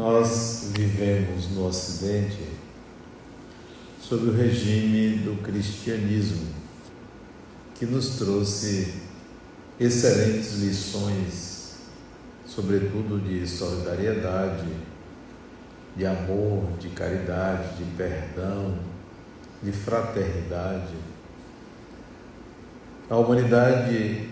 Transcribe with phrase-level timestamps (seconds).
[0.00, 2.42] Nós vivemos no Ocidente
[4.00, 6.46] sob o regime do cristianismo,
[7.74, 8.94] que nos trouxe
[9.78, 11.74] excelentes lições,
[12.46, 14.68] sobretudo de solidariedade,
[15.94, 18.78] de amor, de caridade, de perdão,
[19.62, 20.94] de fraternidade.
[23.10, 24.30] A humanidade,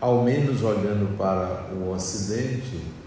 [0.00, 2.99] ao menos olhando para o Ocidente,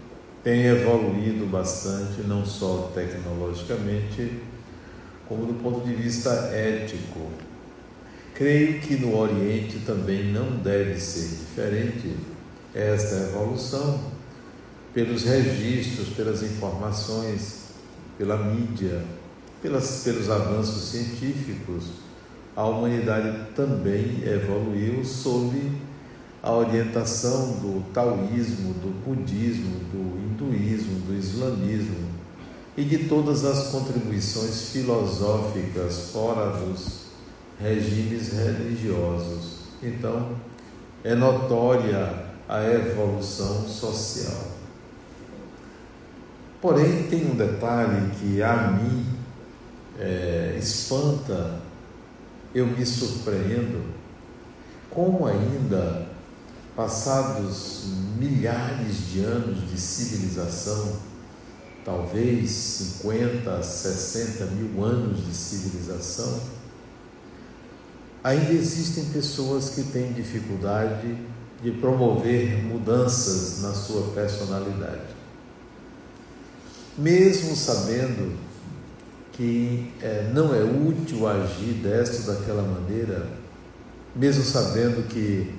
[0.44, 4.42] tem evoluído bastante, não só tecnologicamente,
[5.26, 7.30] como do ponto de vista ético.
[8.34, 12.14] Creio que no Oriente também não deve ser diferente
[12.74, 14.12] esta evolução,
[14.92, 17.70] pelos registros, pelas informações,
[18.18, 19.02] pela mídia,
[19.62, 21.86] pelas, pelos avanços científicos.
[22.54, 25.56] A humanidade também evoluiu sob
[26.42, 32.08] a orientação do taoísmo, do budismo, do hinduísmo, do islamismo
[32.76, 37.04] e de todas as contribuições filosóficas fora dos
[37.60, 39.58] regimes religiosos.
[39.82, 40.36] Então,
[41.02, 44.54] é notória a evolução social.
[46.60, 49.06] Porém, tem um detalhe que a mim
[49.98, 51.60] é, espanta,
[52.54, 53.82] eu me surpreendo,
[54.90, 56.13] como ainda
[56.76, 57.84] passados
[58.18, 60.96] milhares de anos de civilização,
[61.84, 66.40] talvez 50, 60 mil anos de civilização,
[68.22, 71.16] ainda existem pessoas que têm dificuldade
[71.62, 75.14] de promover mudanças na sua personalidade.
[76.96, 78.36] Mesmo sabendo
[79.32, 83.26] que é, não é útil agir desta ou daquela maneira,
[84.14, 85.52] mesmo sabendo que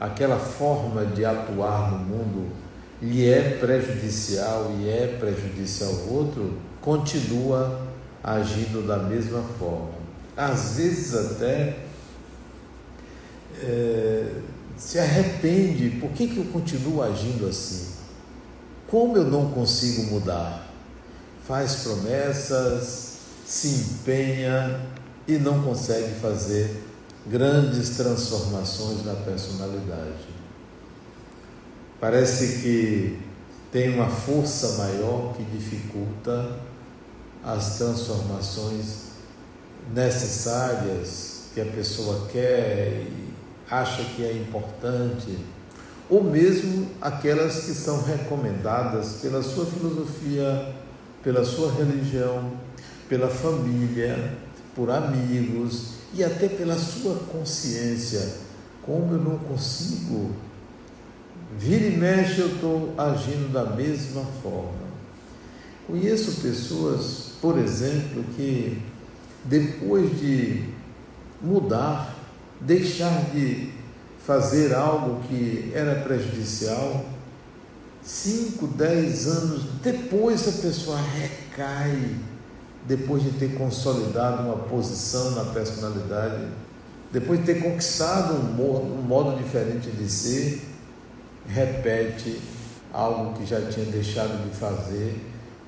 [0.00, 2.48] aquela forma de atuar no mundo
[3.02, 7.86] lhe é prejudicial e é prejudicial ao outro, continua
[8.24, 10.00] agindo da mesma forma.
[10.34, 11.76] Às vezes até
[13.62, 14.26] é,
[14.76, 17.90] se arrepende, por que, que eu continuo agindo assim?
[18.88, 20.66] Como eu não consigo mudar?
[21.46, 24.80] Faz promessas, se empenha
[25.26, 26.89] e não consegue fazer
[27.26, 30.28] grandes transformações na personalidade.
[32.00, 33.18] Parece que
[33.70, 36.58] tem uma força maior que dificulta
[37.44, 39.10] as transformações
[39.92, 43.30] necessárias que a pessoa quer e
[43.70, 45.38] acha que é importante,
[46.08, 50.74] ou mesmo aquelas que são recomendadas pela sua filosofia,
[51.22, 52.52] pela sua religião,
[53.08, 54.36] pela família,
[54.74, 58.50] por amigos e até pela sua consciência.
[58.82, 60.34] Como eu não consigo
[61.58, 64.90] Vira e mexe, eu estou agindo da mesma forma.
[65.86, 68.80] Conheço pessoas, por exemplo, que
[69.44, 70.64] depois de
[71.42, 72.16] mudar,
[72.60, 73.72] deixar de
[74.24, 77.04] fazer algo que era prejudicial,
[78.02, 82.14] cinco, dez anos depois a pessoa recai,
[82.86, 86.46] depois de ter consolidado uma posição na personalidade,
[87.12, 90.62] depois de ter conquistado um modo, um modo diferente de ser,
[91.46, 92.40] repete
[92.92, 95.20] algo que já tinha deixado de fazer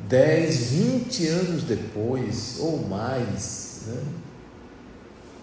[0.08, 3.82] 10, 20 anos depois ou mais.
[3.86, 4.02] Né?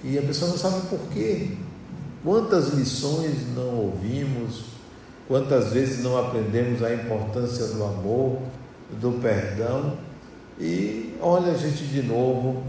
[0.03, 1.51] E a pessoa não sabe por quê.
[2.23, 4.65] Quantas lições não ouvimos,
[5.27, 8.39] quantas vezes não aprendemos a importância do amor,
[8.99, 9.97] do perdão,
[10.59, 12.63] e olha a gente de novo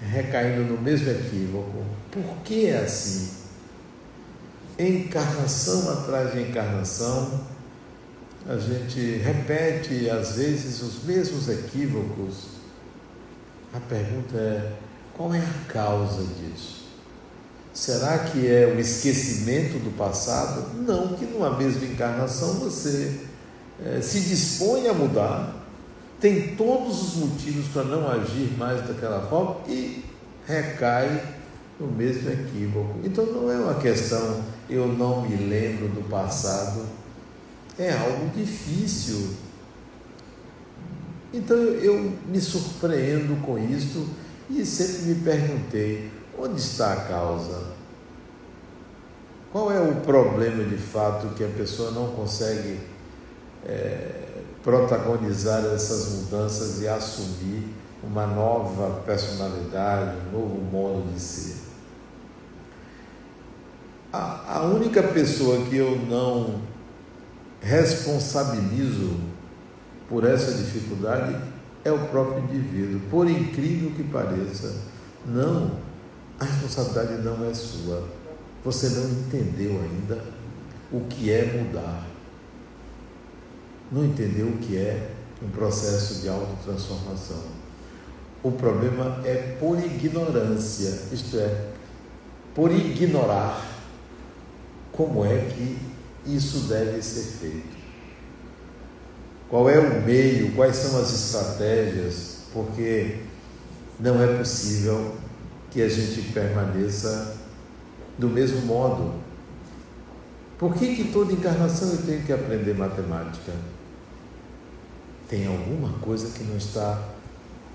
[0.00, 1.84] recaindo no mesmo equívoco.
[2.10, 3.40] Por que é assim?
[4.88, 7.40] encarnação atrás de encarnação,
[8.48, 12.48] a gente repete às vezes os mesmos equívocos.
[13.72, 14.72] A pergunta é:
[15.14, 16.80] qual é a causa disso?
[17.72, 20.74] Será que é o esquecimento do passado?
[20.74, 23.20] Não, que numa mesma encarnação você
[23.84, 25.59] é, se dispõe a mudar,
[26.20, 30.04] tem todos os motivos para não agir mais daquela forma e
[30.46, 31.22] recai
[31.78, 33.00] no mesmo equívoco.
[33.02, 36.86] Então não é uma questão eu não me lembro do passado,
[37.78, 39.34] é algo difícil.
[41.32, 44.06] Então eu me surpreendo com isto
[44.48, 47.70] e sempre me perguntei: onde está a causa?
[49.50, 52.78] Qual é o problema de fato que a pessoa não consegue
[53.66, 54.19] é,
[54.62, 61.56] protagonizar essas mudanças e assumir uma nova personalidade, um novo modo de ser?
[64.12, 66.60] A, a única pessoa que eu não
[67.60, 69.16] responsabilizo
[70.08, 71.36] por essa dificuldade
[71.84, 73.00] é o próprio indivíduo.
[73.10, 74.74] Por incrível que pareça,
[75.24, 75.72] não,
[76.38, 78.08] a responsabilidade não é sua.
[78.64, 80.22] Você não entendeu ainda
[80.90, 82.09] o que é mudar.
[83.90, 85.10] Não entendeu o que é
[85.42, 87.42] um processo de autotransformação.
[88.42, 91.66] O problema é por ignorância, isto é,
[92.54, 93.66] por ignorar
[94.92, 95.78] como é que
[96.26, 97.80] isso deve ser feito.
[99.48, 103.18] Qual é o meio, quais são as estratégias, porque
[103.98, 105.14] não é possível
[105.70, 107.36] que a gente permaneça
[108.18, 109.14] do mesmo modo.
[110.58, 113.52] Por que, que toda encarnação eu tenho que aprender matemática?
[115.30, 117.00] Tem alguma coisa que não está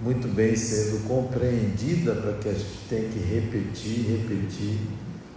[0.02, 4.78] muito bem sendo compreendida para que a gente tenha que repetir, repetir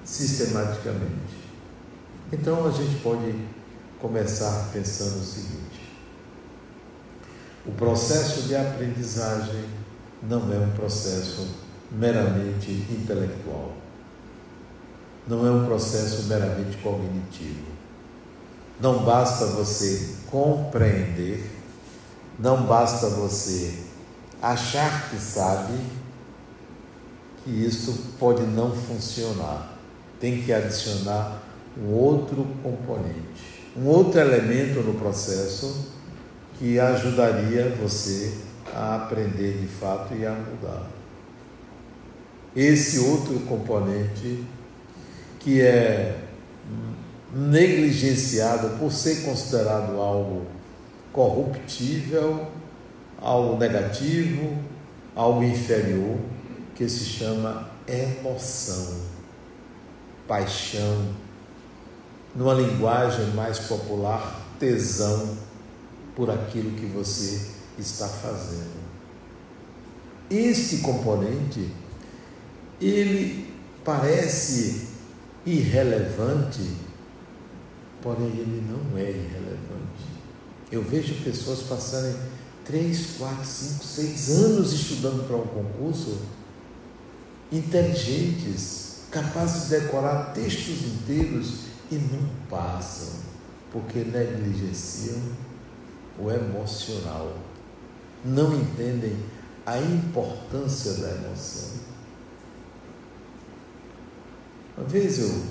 [0.04, 1.38] sistematicamente.
[2.32, 3.32] Então a gente pode
[4.00, 5.80] começar pensando o seguinte:
[7.64, 9.64] o processo de aprendizagem
[10.20, 11.46] não é um processo
[11.92, 13.74] meramente intelectual,
[15.28, 17.78] não é um processo meramente cognitivo.
[18.80, 21.57] Não basta você compreender,
[22.38, 23.74] não basta você
[24.40, 25.74] achar que sabe
[27.42, 29.76] que isso pode não funcionar.
[30.20, 31.42] Tem que adicionar
[31.76, 35.88] um outro componente, um outro elemento no processo
[36.58, 38.34] que ajudaria você
[38.74, 40.86] a aprender de fato e a mudar.
[42.54, 44.44] Esse outro componente
[45.38, 46.24] que é
[47.32, 50.57] negligenciado por ser considerado algo
[51.12, 52.46] corruptível,
[53.20, 54.56] algo negativo,
[55.14, 56.16] algo inferior,
[56.74, 59.00] que se chama emoção,
[60.26, 61.08] paixão,
[62.34, 65.36] numa linguagem mais popular, tesão
[66.14, 68.78] por aquilo que você está fazendo.
[70.30, 71.72] Este componente,
[72.80, 73.54] ele
[73.84, 74.88] parece
[75.46, 76.76] irrelevante,
[78.02, 80.07] porém ele não é irrelevante.
[80.70, 82.14] Eu vejo pessoas passarem
[82.64, 86.18] três, quatro, cinco, seis anos estudando para um concurso,
[87.50, 91.60] inteligentes, capazes de decorar textos inteiros
[91.90, 93.08] e não passam,
[93.72, 95.22] porque negligenciam
[96.18, 97.34] o emocional,
[98.22, 99.16] não entendem
[99.64, 101.70] a importância da emoção.
[104.76, 105.42] Uma vez eu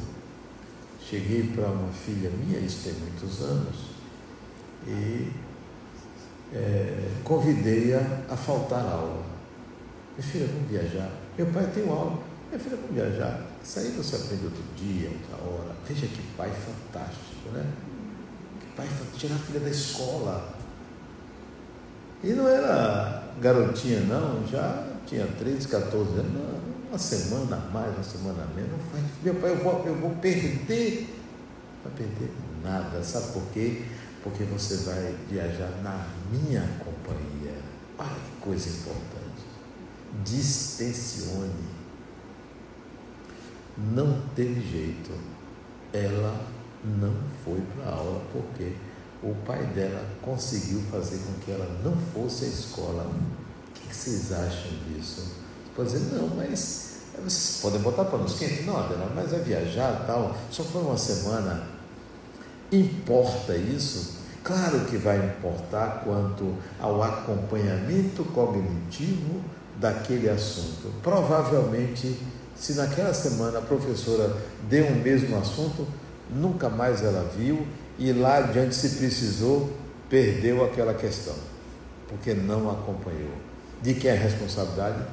[1.02, 3.97] cheguei para uma filha minha, isso tem muitos anos,
[4.88, 5.32] e
[6.54, 8.00] é, convidei-a
[8.30, 9.24] a faltar aula.
[10.18, 11.12] Minha filha, vamos viajar.
[11.38, 12.20] Meu pai tem aula.
[12.50, 13.42] Minha filha, vamos viajar.
[13.64, 15.76] Isso aí você aprende outro dia, outra hora.
[15.88, 17.66] Veja que pai fantástico, né?
[18.60, 19.18] Que pai fantástico.
[19.18, 20.58] Tirar a filha da escola.
[22.24, 24.48] E não era garotinha, não.
[24.48, 26.58] Já tinha 13, 14 anos.
[26.90, 28.80] Uma semana a mais, uma semana a menos.
[29.22, 31.02] Meu pai, eu vou, eu vou perder.
[31.84, 32.32] Não vai perder
[32.64, 33.04] nada.
[33.04, 33.84] Sabe por quê?
[34.28, 37.56] Porque você vai viajar na minha companhia.
[37.98, 39.46] Olha que coisa importante.
[40.26, 41.66] Distensione
[43.78, 45.12] não teve jeito.
[45.94, 46.46] Ela
[46.84, 47.16] não
[47.46, 48.74] foi para a aula porque
[49.24, 53.04] o pai dela conseguiu fazer com que ela não fosse à escola.
[53.04, 55.22] O que vocês acham disso?
[55.22, 58.66] Você pode dizer, não, mas vocês podem botar para nos quentes?
[58.66, 61.78] Não, Adela, mas é viajar tal, só foi uma semana.
[62.70, 64.17] Importa isso?
[64.48, 69.42] Claro que vai importar quanto ao acompanhamento cognitivo
[69.78, 70.90] daquele assunto.
[71.04, 72.18] Provavelmente
[72.56, 74.38] se naquela semana a professora
[74.70, 75.86] deu o mesmo assunto,
[76.34, 77.68] nunca mais ela viu
[78.00, 79.70] e lá adiante, se precisou,
[80.10, 81.36] perdeu aquela questão,
[82.08, 83.34] porque não acompanhou.
[83.82, 85.04] De quem é a responsabilidade?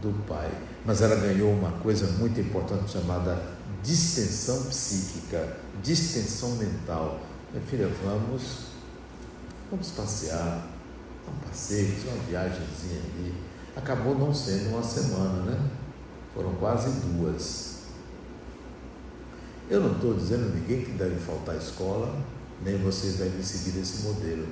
[0.00, 0.48] Do pai.
[0.84, 3.42] Mas ela ganhou uma coisa muito importante chamada
[3.82, 7.18] distensão psíquica, distensão mental.
[7.52, 8.75] Minha filha, vamos,
[9.70, 10.68] vamos passear,
[11.28, 13.34] um passeio, uma viagemzinha ali.
[13.74, 15.70] Acabou não sendo uma semana, né?
[16.34, 17.76] Foram quase duas.
[19.68, 22.14] Eu não estou dizendo a ninguém que deve faltar escola,
[22.64, 24.46] nem vocês devem seguir esse modelo.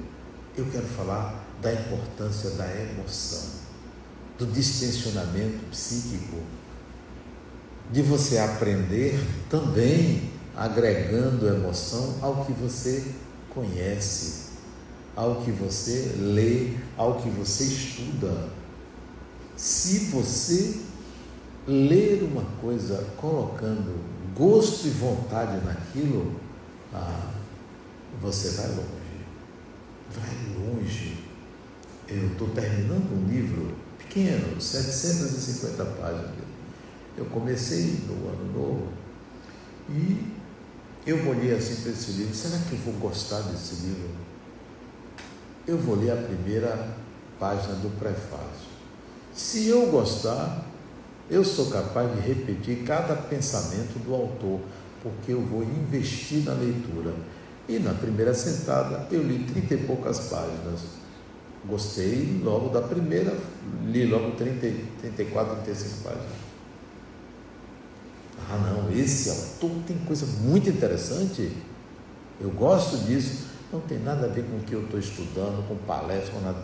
[0.56, 3.42] Eu quero falar da importância da emoção,
[4.38, 6.38] do distensionamento psíquico,
[7.90, 9.18] de você aprender
[9.48, 13.04] também agregando emoção ao que você
[13.50, 14.43] conhece,
[15.16, 18.48] ao que você lê, ao que você estuda.
[19.56, 20.80] Se você
[21.66, 24.00] ler uma coisa colocando
[24.36, 26.34] gosto e vontade naquilo,
[26.92, 27.30] ah,
[28.20, 28.84] você vai longe.
[30.10, 31.24] vai longe.
[32.08, 36.30] Eu estou terminando um livro pequeno, 750 páginas.
[37.16, 38.88] Eu comecei no ano novo
[39.88, 40.34] e
[41.06, 44.23] eu olhei assim para esse livro, será que eu vou gostar desse livro?
[45.66, 46.94] Eu vou ler a primeira
[47.40, 48.68] página do prefácio.
[49.32, 50.64] Se eu gostar,
[51.30, 54.60] eu sou capaz de repetir cada pensamento do autor,
[55.02, 57.14] porque eu vou investir na leitura.
[57.66, 60.80] E na primeira sentada eu li trinta e poucas páginas.
[61.66, 63.34] Gostei logo da primeira,
[63.86, 64.60] li logo 30,
[65.00, 66.44] 34, 35 páginas.
[68.50, 71.50] Ah, não, esse autor tem coisa muito interessante.
[72.38, 73.53] Eu gosto disso.
[73.74, 76.62] Não tem nada a ver com o que eu estou estudando, com palestra, com nada.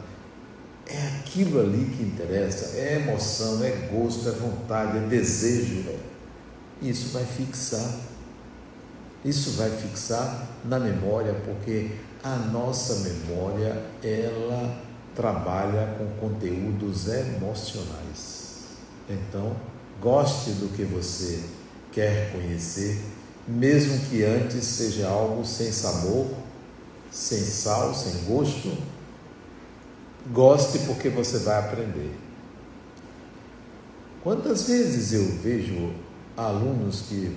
[0.86, 2.76] É aquilo ali que interessa.
[2.76, 5.86] É emoção, é gosto, é vontade, é desejo.
[6.80, 7.96] Isso vai fixar.
[9.24, 11.90] Isso vai fixar na memória, porque
[12.22, 14.80] a nossa memória, ela
[15.16, 18.66] trabalha com conteúdos emocionais.
[19.08, 19.56] Então,
[20.00, 21.42] goste do que você
[21.90, 23.02] quer conhecer,
[23.48, 26.28] mesmo que antes seja algo sem sabor,
[27.10, 28.76] sem sal, sem gosto,
[30.32, 32.14] goste porque você vai aprender.
[34.22, 35.92] Quantas vezes eu vejo
[36.36, 37.36] alunos que,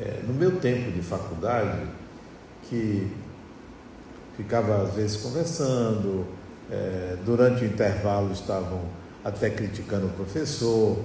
[0.00, 1.86] é, no meu tempo de faculdade,
[2.68, 3.10] que
[4.36, 6.26] ficava às vezes conversando,
[6.70, 8.80] é, durante o intervalo estavam
[9.24, 10.96] até criticando o professor,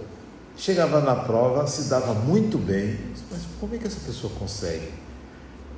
[0.55, 2.99] chegava na prova, se dava muito bem,
[3.31, 5.00] mas como é que essa pessoa consegue?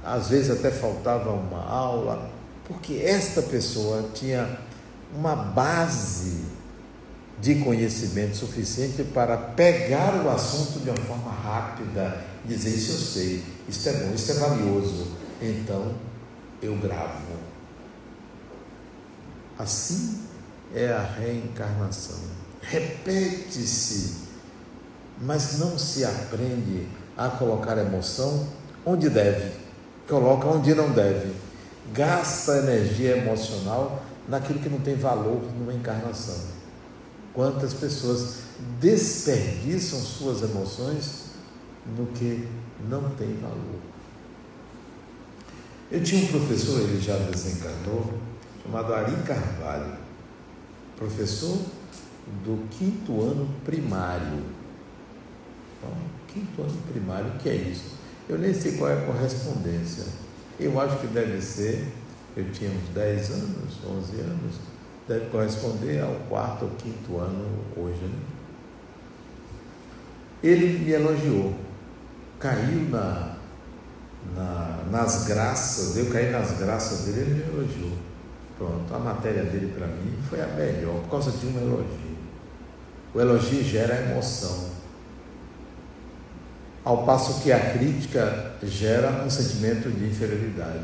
[0.03, 2.29] Às vezes até faltava uma aula,
[2.65, 4.59] porque esta pessoa tinha
[5.15, 6.43] uma base
[7.39, 13.43] de conhecimento suficiente para pegar o assunto de uma forma rápida, dizer isso eu sei,
[13.67, 15.07] isso é bom, isso é valioso,
[15.41, 15.93] então
[16.61, 17.33] eu gravo.
[19.57, 20.21] Assim
[20.73, 22.19] é a reencarnação.
[22.61, 24.15] Repete-se,
[25.21, 28.47] mas não se aprende a colocar emoção
[28.85, 29.51] onde deve,
[30.07, 31.33] coloca onde não deve.
[31.93, 36.39] Gasta energia emocional naquilo que não tem valor numa encarnação.
[37.33, 38.43] Quantas pessoas
[38.79, 41.23] desperdiçam suas emoções
[41.97, 42.47] no que
[42.89, 43.79] não tem valor.
[45.91, 48.13] Eu tinha um professor, ele já desencarnou,
[48.63, 49.97] chamado Ari Carvalho,
[50.97, 51.57] professor
[52.43, 54.43] do quinto ano primário.
[55.77, 55.91] Então,
[56.33, 58.02] quinto ano primário, o que é isso?
[58.29, 60.05] Eu nem sei qual é a correspondência.
[60.59, 61.85] Eu acho que deve ser
[62.35, 64.55] eu tinha uns 10 anos, 11 anos,
[65.07, 68.01] deve corresponder ao quarto ou quinto ano hoje.
[68.01, 68.19] Né?
[70.41, 71.53] Ele me elogiou,
[72.39, 73.35] caiu na,
[74.35, 77.97] na, nas graças, eu caí nas graças dele, ele me elogiou.
[78.57, 82.17] Pronto, a matéria dele para mim foi a melhor, por causa de um elogio.
[83.13, 84.72] O elogio gera emoção.
[86.85, 90.83] Ao passo que a crítica gera um sentimento de inferioridade.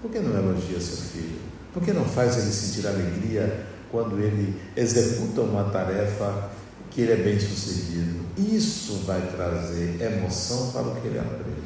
[0.00, 1.40] Por que não elogia seu filho?
[1.72, 6.50] Por que não faz ele sentir alegria quando ele executa uma tarefa
[6.88, 8.24] que ele é bem sucedido?
[8.38, 11.64] Isso vai trazer emoção para o que ele aprende.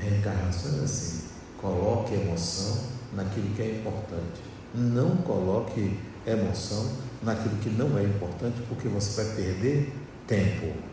[0.00, 1.24] Reencarnação é assim:
[1.60, 2.78] coloque emoção
[3.12, 4.40] naquilo que é importante.
[4.74, 9.92] Não coloque emoção naquilo que não é importante, porque você vai perder
[10.26, 10.87] tempo.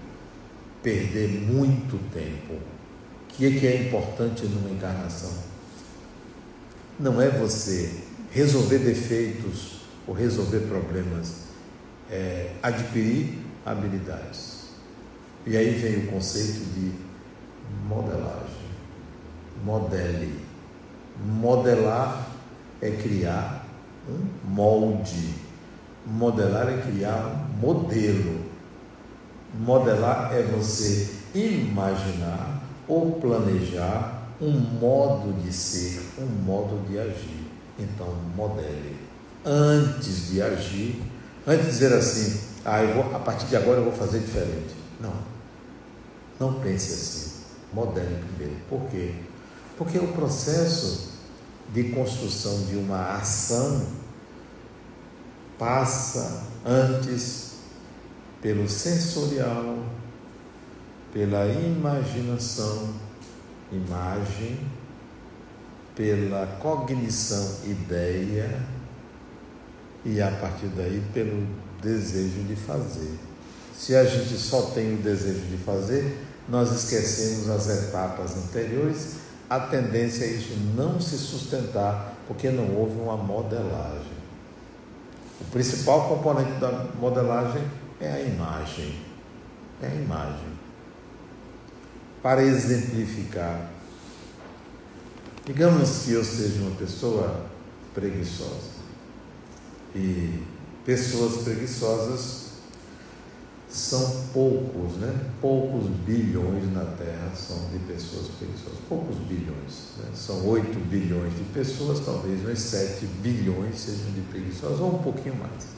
[0.86, 2.54] Perder muito tempo.
[2.54, 5.34] O que é, que é importante numa encarnação?
[7.00, 7.94] não é você
[8.32, 11.46] resolver defeitos ou resolver problemas,
[12.10, 14.70] é adquirir habilidades.
[15.46, 16.92] E aí vem o conceito de
[17.88, 18.66] modelagem.
[19.64, 20.40] Modele.
[21.26, 22.30] Modelar
[22.82, 23.66] é criar
[24.08, 25.34] um molde.
[26.06, 28.55] Modelar é criar um modelo.
[29.60, 37.48] Modelar é você imaginar ou planejar um modo de ser, um modo de agir.
[37.80, 38.98] Então, modele.
[39.46, 41.02] Antes de agir,
[41.48, 44.76] antes de dizer assim, ah, eu vou, a partir de agora eu vou fazer diferente.
[45.00, 45.14] Não.
[46.40, 47.32] Não pense assim.
[47.74, 48.60] Modele primeiro.
[48.70, 49.14] Por quê?
[49.78, 51.14] Porque o processo
[51.74, 53.86] de construção de uma ação
[55.58, 57.55] passa antes
[58.46, 59.80] pelo sensorial,
[61.12, 62.94] pela imaginação,
[63.72, 64.60] imagem,
[65.96, 68.62] pela cognição ideia
[70.06, 71.48] e a partir daí pelo
[71.82, 73.18] desejo de fazer.
[73.76, 76.16] Se a gente só tem o desejo de fazer,
[76.48, 79.16] nós esquecemos as etapas anteriores,
[79.50, 84.14] a tendência é isso não se sustentar Porque não houve uma modelagem.
[85.42, 87.64] O principal componente da modelagem
[88.00, 89.00] é a imagem.
[89.82, 90.50] É a imagem.
[92.22, 93.72] Para exemplificar,
[95.46, 97.46] digamos que eu seja uma pessoa
[97.94, 98.76] preguiçosa.
[99.94, 100.44] E
[100.86, 102.46] pessoas preguiçosas
[103.70, 105.32] são poucos, né?
[105.42, 108.80] Poucos bilhões na Terra são de pessoas preguiçosas.
[108.88, 109.92] Poucos bilhões.
[109.98, 110.12] Né?
[110.16, 115.36] São 8 bilhões de pessoas, talvez uns 7 bilhões sejam de preguiçosas, ou um pouquinho
[115.36, 115.75] mais.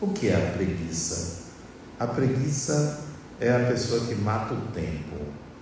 [0.00, 1.46] O que é a preguiça?
[1.98, 3.00] A preguiça
[3.40, 5.16] é a pessoa que mata o tempo.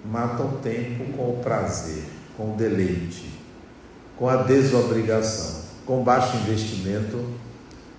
[0.04, 2.04] Mata o tempo com o prazer,
[2.36, 3.30] com o deleite,
[4.14, 7.24] com a desobrigação, com baixo investimento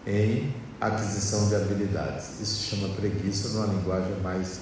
[0.05, 2.39] em aquisição de habilidades.
[2.39, 4.59] Isso se chama preguiça numa linguagem mais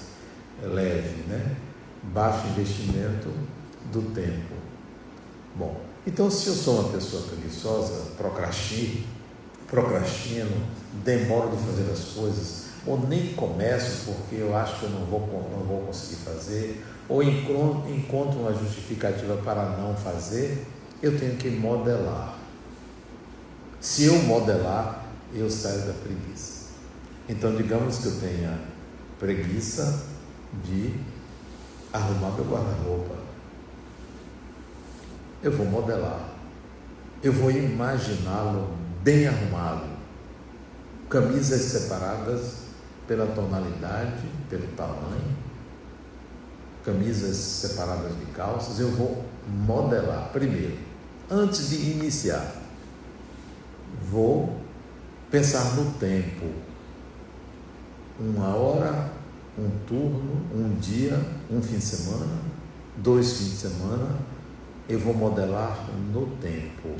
[0.62, 1.56] leve, né?
[2.04, 3.28] Baixo investimento
[3.92, 4.54] do tempo.
[5.54, 9.04] Bom, então se eu sou uma pessoa preguiçosa, procrastino,
[9.68, 10.66] procrastino,
[11.04, 15.20] demoro de fazer as coisas, ou nem começo porque eu acho que eu não vou,
[15.50, 20.66] não vou conseguir fazer, ou encontro uma justificativa para não fazer,
[21.02, 22.36] eu tenho que modelar.
[23.80, 26.70] Se eu modelar, eu saio da preguiça.
[27.28, 28.58] Então, digamos que eu tenha
[29.18, 30.04] preguiça
[30.64, 30.94] de
[31.92, 33.14] arrumar meu guarda-roupa.
[35.42, 36.30] Eu vou modelar.
[37.22, 38.70] Eu vou imaginá-lo
[39.02, 39.95] bem arrumado.
[41.08, 42.66] Camisas separadas
[43.06, 45.36] pela tonalidade, pelo tamanho.
[46.84, 48.80] Camisas separadas de calças.
[48.80, 50.76] Eu vou modelar primeiro.
[51.30, 52.52] Antes de iniciar,
[54.10, 54.60] vou
[55.30, 56.46] pensar no tempo.
[58.18, 59.12] Uma hora,
[59.56, 62.40] um turno, um dia, um fim de semana,
[62.96, 64.16] dois fins de semana,
[64.88, 66.96] eu vou modelar no tempo.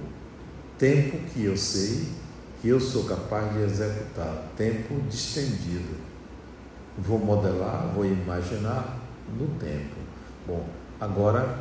[0.79, 2.07] Tempo que eu sei
[2.69, 5.97] eu sou capaz de executar, tempo distendido.
[6.99, 8.99] Vou modelar, vou imaginar
[9.39, 9.97] no tempo.
[10.47, 10.67] Bom,
[11.01, 11.59] agora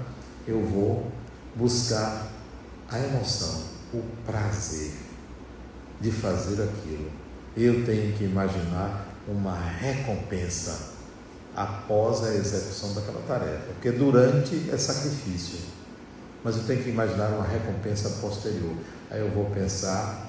[0.47, 1.11] eu vou
[1.55, 2.27] buscar
[2.89, 3.63] a emoção,
[3.93, 4.93] o prazer
[5.99, 7.09] de fazer aquilo.
[7.57, 10.93] Eu tenho que imaginar uma recompensa
[11.55, 15.59] após a execução daquela tarefa, porque durante é sacrifício,
[16.43, 18.75] mas eu tenho que imaginar uma recompensa posterior.
[19.09, 20.24] Aí eu vou pensar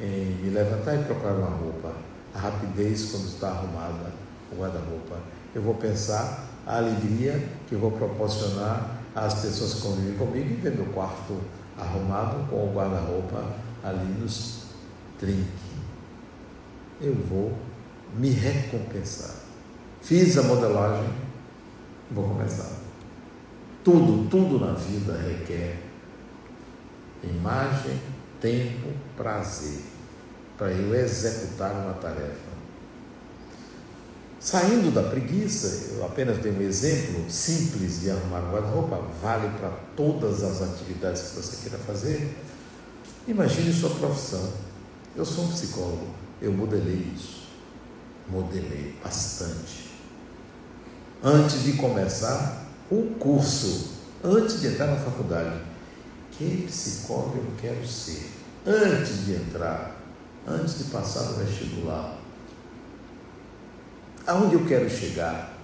[0.00, 1.92] em me levantar e procurar uma roupa,
[2.34, 4.12] a rapidez quando está arrumada
[4.50, 5.16] o guarda-roupa.
[5.54, 10.54] Eu vou pensar a alegria que eu vou proporcionar às pessoas que convivem comigo e
[10.54, 11.36] ver meu quarto
[11.78, 13.44] arrumado com o guarda-roupa
[13.82, 14.64] ali nos
[15.18, 15.70] trinque.
[17.00, 17.52] Eu vou
[18.16, 19.36] me recompensar.
[20.00, 21.10] Fiz a modelagem,
[22.10, 22.72] vou começar.
[23.84, 25.78] Tudo, tudo na vida requer
[27.22, 27.98] imagem,
[28.40, 29.89] tempo, prazer
[30.60, 32.50] para eu executar uma tarefa.
[34.38, 39.70] Saindo da preguiça, eu apenas dei um exemplo simples de arrumar um guarda-roupa, vale para
[39.96, 42.36] todas as atividades que você queira fazer.
[43.26, 44.52] Imagine sua profissão.
[45.16, 46.08] Eu sou um psicólogo,
[46.42, 47.48] eu modelei isso.
[48.28, 49.90] Modelei bastante.
[51.24, 55.58] Antes de começar o curso, antes de entrar na faculdade,
[56.32, 58.30] que psicólogo eu quero ser?
[58.66, 59.99] Antes de entrar,
[60.46, 62.16] antes de passar no vestibular.
[64.26, 65.58] Aonde eu quero chegar?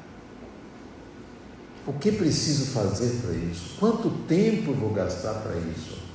[1.87, 3.77] O que preciso fazer para isso?
[3.79, 6.07] Quanto tempo vou gastar para isso?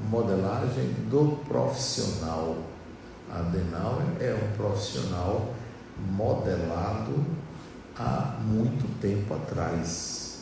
[0.00, 2.56] modelagem do profissional.
[3.30, 5.54] Adenauer é um profissional
[5.98, 7.24] modelado
[7.96, 10.38] há muito tempo atrás.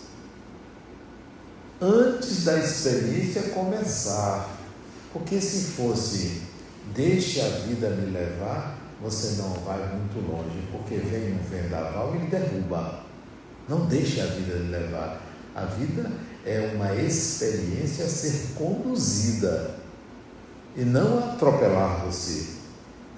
[1.80, 4.48] Antes da experiência começar.
[5.12, 6.42] Porque se fosse
[6.94, 12.26] deixe a vida me levar, você não vai muito longe, porque vem um vendaval e
[12.26, 13.00] derruba.
[13.68, 15.20] Não deixe a vida lhe levar.
[15.54, 16.10] A vida
[16.44, 19.74] é uma experiência a ser conduzida
[20.76, 22.46] e não atropelar você.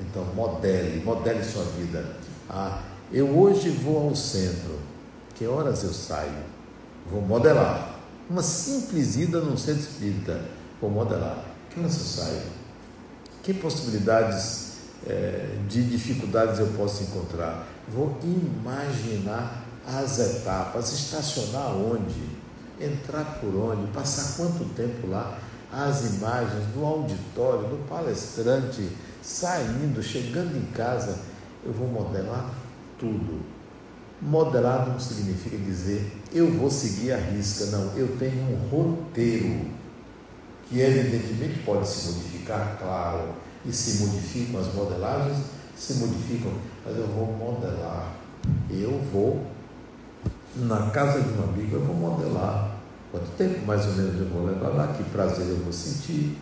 [0.01, 2.17] Então, modele, modele sua vida.
[2.49, 4.79] Ah, eu hoje vou ao centro.
[5.35, 6.45] Que horas eu saio?
[7.11, 7.99] Vou modelar.
[8.29, 10.41] Uma simples ida num centro espírita.
[10.81, 11.45] Vou modelar.
[11.71, 12.64] Que horas eu saio?
[13.45, 14.73] Que possibilidades
[15.07, 17.69] é, de dificuldades eu posso encontrar?
[17.89, 20.93] Vou imaginar as etapas.
[20.93, 22.43] Estacionar onde?
[22.81, 25.39] entrar por onde, passar quanto tempo lá,
[25.73, 28.89] as imagens do auditório, do palestrante,
[29.23, 31.19] saindo, chegando em casa,
[31.65, 32.53] eu vou modelar
[32.99, 33.43] tudo.
[34.21, 39.84] Modelar não significa dizer eu vou seguir a risca, não, eu tenho um roteiro.
[40.75, 43.29] Que evidentemente pode se modificar, claro,
[43.65, 45.39] e se modificam as modelagens,
[45.77, 46.51] se modificam,
[46.85, 48.13] mas eu vou modelar.
[48.69, 49.47] Eu vou
[50.57, 52.77] na casa de um amigo, eu vou modelar.
[53.13, 56.37] Quanto tempo mais ou menos eu vou levar lá, que prazer eu vou sentir,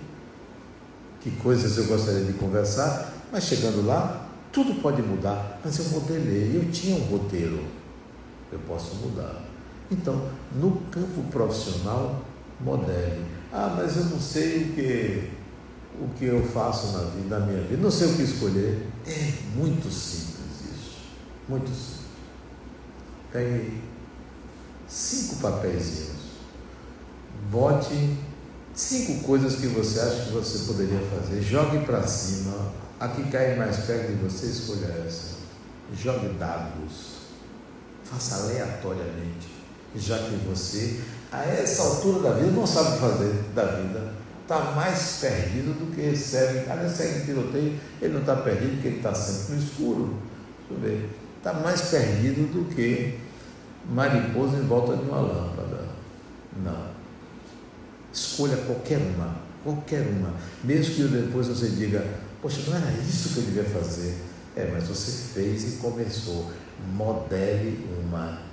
[1.20, 5.60] que coisas eu gostaria de conversar, mas chegando lá, tudo pode mudar.
[5.62, 7.62] Mas eu modelei, eu tinha um roteiro,
[8.50, 9.42] eu posso mudar.
[9.90, 12.22] Então, no campo profissional,
[12.58, 13.41] modele.
[13.52, 15.30] Ah, mas eu não sei o que,
[16.00, 18.88] o que eu faço na, vida, na minha vida, não sei o que escolher.
[19.06, 20.98] É muito simples isso.
[21.48, 22.02] Muito simples.
[23.30, 23.82] Pegue
[24.88, 26.22] cinco papeizinhos.
[27.50, 28.16] Bote
[28.74, 31.42] cinco coisas que você acha que você poderia fazer.
[31.42, 32.72] Jogue para cima.
[32.98, 35.32] A que cai mais perto de você, escolha essa.
[35.94, 37.22] Jogue dados.
[38.04, 39.48] Faça aleatoriamente.
[39.96, 41.00] Já que você,
[41.32, 44.12] a essa altura da vida, não sabe o que fazer da vida.
[44.42, 46.66] Está mais perdido do que recebe.
[46.66, 50.16] Cada segue tiroteio, ele não está perdido porque ele está sempre no escuro.
[51.38, 53.18] Está mais perdido do que
[53.90, 55.88] mariposa em volta de uma lâmpada.
[56.62, 56.92] Não.
[58.12, 60.34] Escolha qualquer uma, qualquer uma.
[60.62, 62.06] Mesmo que depois você diga,
[62.42, 64.14] poxa, não era isso que eu devia fazer.
[64.54, 66.50] É, mas você fez e começou.
[66.94, 68.51] Modele uma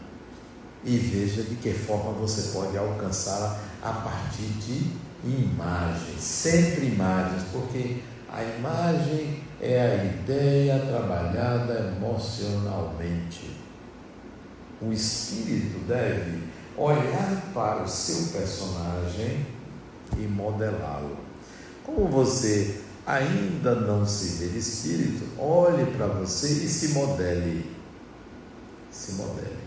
[0.83, 4.91] e veja de que forma você pode alcançá-la a partir de
[5.23, 7.97] imagens, sempre imagens, porque
[8.31, 13.57] a imagem é a ideia trabalhada emocionalmente.
[14.81, 16.43] O espírito deve
[16.77, 19.45] olhar para o seu personagem
[20.17, 21.17] e modelá-lo.
[21.83, 27.75] Como você ainda não se vê espírito, olhe para você e se modele.
[28.89, 29.58] Se modele.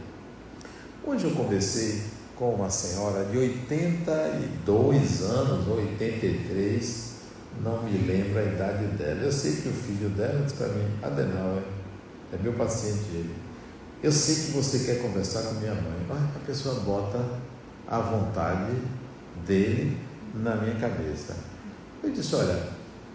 [1.05, 2.01] Hoje eu conversei
[2.37, 7.13] com uma senhora de 82 anos, 83,
[7.61, 9.21] não me lembro a idade dela.
[9.21, 11.65] Eu sei que o filho dela disse para mim, Adenauer,
[12.33, 13.35] é meu paciente ele.
[14.01, 16.07] Eu sei que você quer conversar com minha mãe.
[16.09, 17.19] a pessoa bota
[17.89, 18.73] a vontade
[19.45, 19.99] dele
[20.37, 21.35] na minha cabeça.
[22.01, 22.63] Eu disse, olha,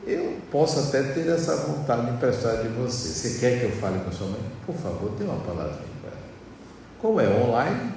[0.05, 3.07] eu posso até ter essa vontade emprestada de você.
[3.07, 4.41] Você quer que eu fale com sua mãe?
[4.65, 5.96] Por favor, dê uma ela.
[7.01, 7.93] Como é online,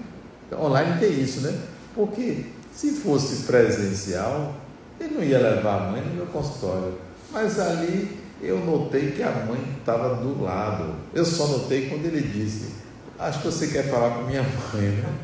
[0.53, 1.59] online tem isso, né?
[1.95, 4.55] Porque se fosse presencial,
[4.99, 6.95] ele não ia levar a mãe no meu consultório.
[7.33, 10.95] Mas ali eu notei que a mãe estava do lado.
[11.15, 12.73] Eu só notei quando ele disse:
[13.19, 15.15] Acho que você quer falar com minha mãe, né?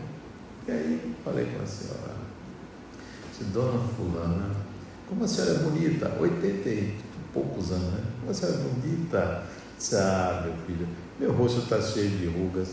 [0.69, 2.17] E aí falei com a senhora:
[3.53, 4.51] Dona Fulana,
[5.09, 6.95] como a senhora é bonita, 80 e
[7.33, 8.01] poucos anos, né?
[8.21, 9.43] Como a senhora é bonita.
[9.77, 10.89] Disse, ah, meu filho,
[11.21, 12.71] meu rosto está cheio de rugas.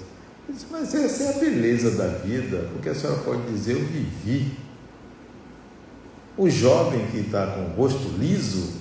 [0.51, 4.57] Disse, mas essa é a beleza da vida, porque a senhora pode dizer, eu vivi.
[6.35, 8.73] O jovem que está com o rosto liso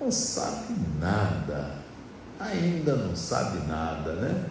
[0.00, 1.76] não sabe nada,
[2.40, 4.46] ainda não sabe nada, né?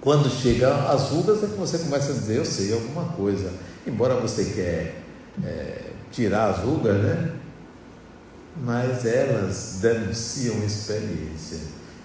[0.00, 3.50] Quando chega as rugas é que você começa a dizer, eu sei alguma coisa.
[3.86, 5.02] Embora você quer
[5.44, 7.34] é, tirar as rugas, né?
[8.62, 11.58] Mas elas denunciam experiência.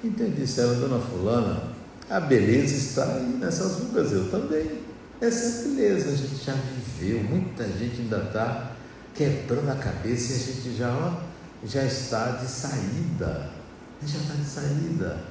[0.04, 1.71] Então disse ela, dona fulana,
[2.12, 4.82] a beleza está aí nessas rugas, eu também.
[5.22, 8.76] Essa é a beleza, a gente já viveu, muita gente ainda está
[9.16, 11.22] quebrando a cabeça e a gente já ó,
[11.66, 13.50] já está de saída.
[14.06, 15.24] Já está de saída.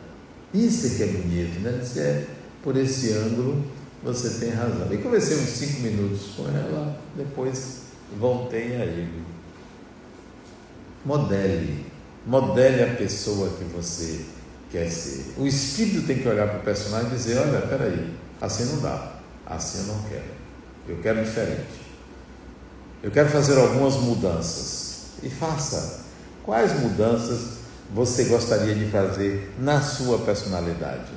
[0.55, 1.81] Isso é que é bonito, né?
[1.83, 2.27] Isso é,
[2.63, 3.63] por esse ângulo,
[4.03, 4.91] você tem razão.
[4.91, 7.83] E conversei uns cinco minutos com ela, depois
[8.19, 9.23] voltei a ele.
[11.05, 11.85] Modele.
[12.27, 14.25] Modele a pessoa que você
[14.71, 15.35] quer ser.
[15.37, 19.13] O espírito tem que olhar para o personagem e dizer: olha, peraí, assim não dá,
[19.47, 20.41] assim eu não quero.
[20.89, 21.81] Eu quero diferente.
[23.03, 24.91] Eu quero fazer algumas mudanças.
[25.23, 26.01] E faça.
[26.43, 27.59] Quais mudanças
[27.93, 31.13] você gostaria de fazer na sua personalidade?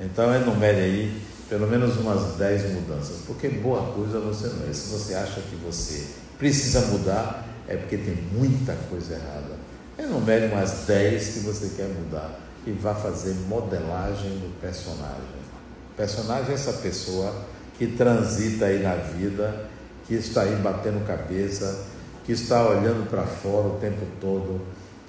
[0.00, 4.72] Então enumere aí pelo menos umas 10 mudanças, porque boa coisa você não é.
[4.72, 6.06] Se você acha que você
[6.38, 9.54] precisa mudar, é porque tem muita coisa errada.
[9.98, 15.44] Enumere umas 10 que você quer mudar e vá fazer modelagem do personagem.
[15.92, 17.34] O personagem é essa pessoa
[17.78, 19.68] que transita aí na vida,
[20.06, 21.86] que está aí batendo cabeça,
[22.24, 24.60] que está olhando para fora o tempo todo,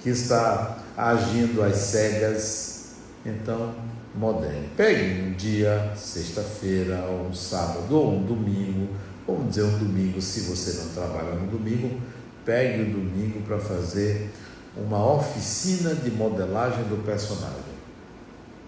[0.02, 2.76] que está agindo às cegas.
[3.24, 3.74] Então,
[4.14, 4.68] moderne.
[4.76, 8.88] Pegue um dia, sexta-feira, ou um sábado, ou um domingo,
[9.26, 12.00] vamos dizer um domingo, se você não trabalha no domingo,
[12.44, 14.30] pegue o domingo para fazer
[14.76, 17.76] uma oficina de modelagem do personagem.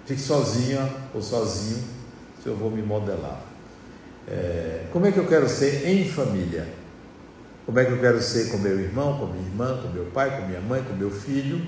[0.06, 1.84] Fique sozinha ou sozinho,
[2.42, 3.40] se eu vou me modelar.
[4.26, 6.66] É, como é que eu quero ser em família?
[7.66, 10.40] Como é que eu quero ser com meu irmão, com minha irmã, com meu pai,
[10.40, 11.60] com minha mãe, com meu filho,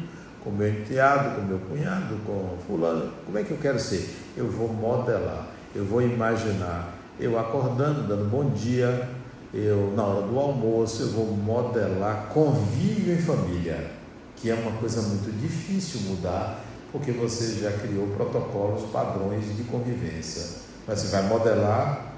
[0.43, 3.13] com meu enteado, com meu cunhado, com fulano?
[3.27, 4.09] Como é que eu quero ser?
[4.35, 9.07] Eu vou modelar, eu vou imaginar, eu acordando, dando bom dia,
[9.53, 13.91] eu na hora do almoço, eu vou modelar convívio em família,
[14.41, 20.61] que é uma coisa muito difícil mudar, porque você já criou protocolos, padrões de convivência.
[20.87, 22.15] Mas você vai modelar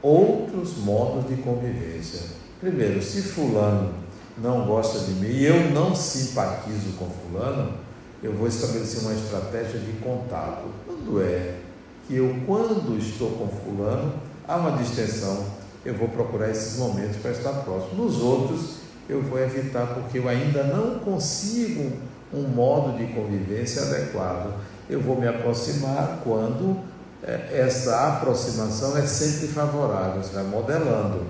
[0.00, 2.20] outros modos de convivência.
[2.60, 3.94] Primeiro, se fulano
[4.38, 7.74] não gosta de mim e eu não simpatizo com fulano,
[8.22, 10.64] eu vou estabelecer uma estratégia de contato.
[10.86, 11.58] Quando é
[12.06, 14.14] que eu, quando estou com fulano,
[14.46, 15.44] há uma distensão,
[15.84, 18.04] eu vou procurar esses momentos para estar próximo.
[18.04, 21.92] Nos outros, eu vou evitar porque eu ainda não consigo
[22.32, 24.54] um modo de convivência adequado.
[24.88, 26.78] Eu vou me aproximar quando
[27.22, 31.26] é, essa aproximação é sempre favorável, você vai modelando.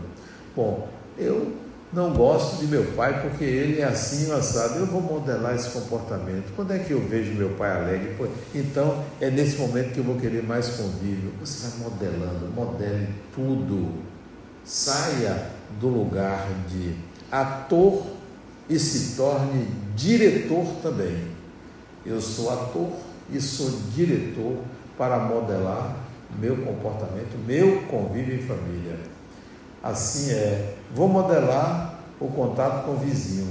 [0.54, 1.52] Bom, eu
[1.92, 4.78] não gosto de meu pai porque ele é assim, assado.
[4.78, 6.52] Eu vou modelar esse comportamento.
[6.56, 8.16] Quando é que eu vejo meu pai alegre?
[8.54, 11.32] Então é nesse momento que eu vou querer mais convívio.
[11.40, 14.12] Você vai modelando, modele tudo.
[14.64, 15.48] Saia
[15.80, 16.94] do lugar de
[17.32, 18.02] ator
[18.68, 19.66] e se torne
[19.96, 21.32] diretor também.
[22.04, 22.90] Eu sou ator
[23.30, 24.58] e sou diretor
[24.98, 25.96] para modelar
[26.38, 28.98] meu comportamento, meu convívio em família.
[29.82, 33.50] Assim é, vou modelar o contato com o vizinho.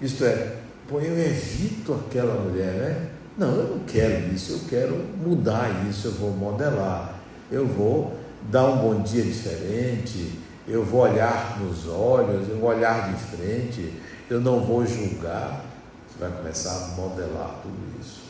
[0.00, 0.56] Isto é,
[0.88, 3.08] pô, eu evito aquela mulher, né?
[3.38, 7.20] Não, eu não quero isso, eu quero mudar isso, eu vou modelar.
[7.50, 8.16] Eu vou
[8.50, 10.38] dar um bom dia diferente,
[10.70, 13.92] eu vou olhar nos olhos, eu vou olhar de frente,
[14.30, 15.64] eu não vou julgar.
[16.06, 18.20] Você vai começar a modelar tudo isso.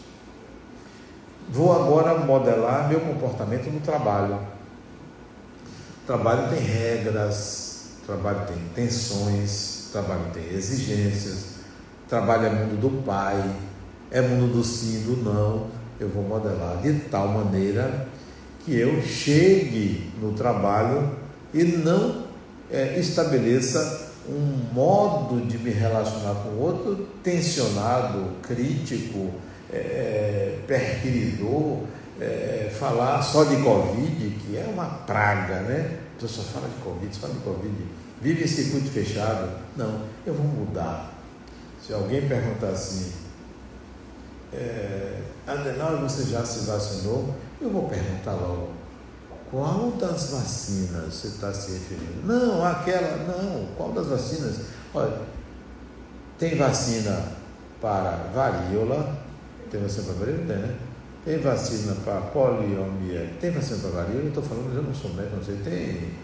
[1.50, 4.36] Vou agora modelar meu comportamento no trabalho.
[6.02, 11.56] O trabalho tem regras, trabalho tem tensões, trabalho tem exigências,
[12.08, 13.54] trabalho é mundo do pai,
[14.10, 15.66] é mundo do sim, do não.
[16.00, 18.08] Eu vou modelar de tal maneira
[18.64, 21.10] que eu chegue no trabalho
[21.52, 22.19] e não
[22.72, 29.32] é, estabeleça um modo de me relacionar com o outro tensionado, crítico,
[29.72, 31.84] é, perquiridor,
[32.20, 35.98] é, falar só de Covid, que é uma praga, né?
[36.16, 37.74] A pessoa fala de Covid, fala de Covid,
[38.20, 39.50] vive em circuito fechado.
[39.76, 41.14] Não, eu vou mudar.
[41.84, 43.12] Se alguém perguntar assim,
[44.52, 47.34] é, Adenal, você já se vacinou?
[47.60, 48.68] Eu vou perguntar logo,
[49.50, 52.24] qual das vacinas você está se referindo?
[52.24, 54.60] Não, aquela, não, qual das vacinas?
[54.94, 55.18] Olha,
[56.38, 57.20] tem vacina
[57.80, 59.16] para varíola,
[59.70, 60.46] tem vacina para varíola?
[60.46, 60.76] Tem, né?
[61.24, 64.28] Tem vacina para poliomielite, tem vacina para varíola?
[64.28, 66.14] Estou falando, eu não sou médico, não sei, tem.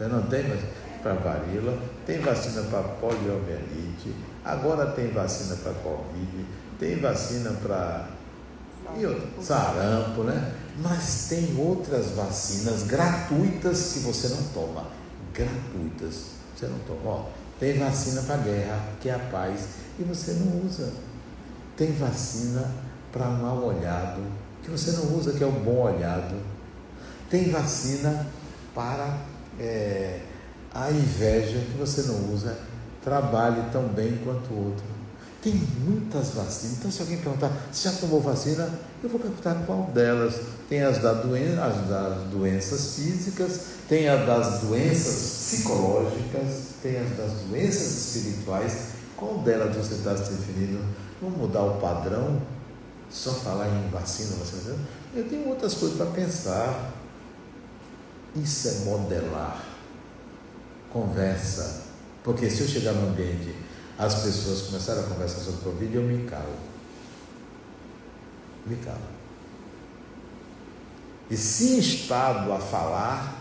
[0.00, 0.60] Eu não tem, mas
[1.02, 6.46] para varíola, tem vacina para poliomielite, agora tem vacina para Covid,
[6.78, 8.08] tem vacina para
[9.42, 10.52] sarampo, né?
[10.78, 14.86] Mas tem outras vacinas gratuitas que você não toma.
[15.32, 16.34] Gratuitas.
[16.54, 17.00] Você não toma.
[17.04, 17.24] Ó,
[17.58, 19.68] tem vacina para guerra, que é a paz,
[19.98, 20.92] e você não usa.
[21.76, 22.70] Tem vacina
[23.12, 24.22] para mal olhado,
[24.62, 26.36] que você não usa, que é o bom olhado.
[27.30, 28.26] Tem vacina
[28.74, 29.18] para
[29.58, 30.20] é,
[30.74, 32.58] a inveja, que você não usa.
[33.02, 34.93] Trabalhe tão bem quanto o outro.
[35.44, 36.78] Tem muitas vacinas.
[36.78, 38.66] Então, se alguém perguntar, você já tomou vacina?
[39.02, 40.40] Eu vou perguntar qual delas.
[40.70, 47.10] Tem as, da doen as das doenças físicas, tem as das doenças psicológicas, tem as
[47.10, 48.72] das doenças espirituais.
[49.18, 50.82] Qual delas você está se referindo?
[51.20, 52.40] Vamos mudar o padrão?
[53.10, 54.78] Só falar em vacina, vacina?
[55.14, 56.94] Eu tenho outras coisas para pensar.
[58.34, 59.62] Isso é modelar.
[60.90, 61.82] Conversa.
[62.22, 63.54] Porque se eu chegar no ambiente
[63.98, 66.56] as pessoas começaram a conversar sobre Covid e eu me calo.
[68.66, 68.98] Me calo.
[71.30, 73.40] E se instado a falar,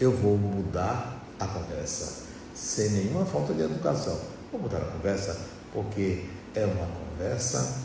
[0.00, 4.18] eu vou mudar a conversa, sem nenhuma falta de educação.
[4.52, 5.38] Vou mudar a conversa
[5.72, 7.84] porque é uma conversa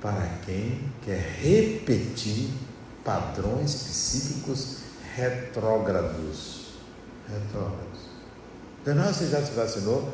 [0.00, 2.50] para quem quer repetir
[3.04, 4.78] padrões psíquicos
[5.14, 6.74] retrógrados.
[7.28, 8.00] Retrógrados.
[8.84, 10.12] Denal, você já se vacinou?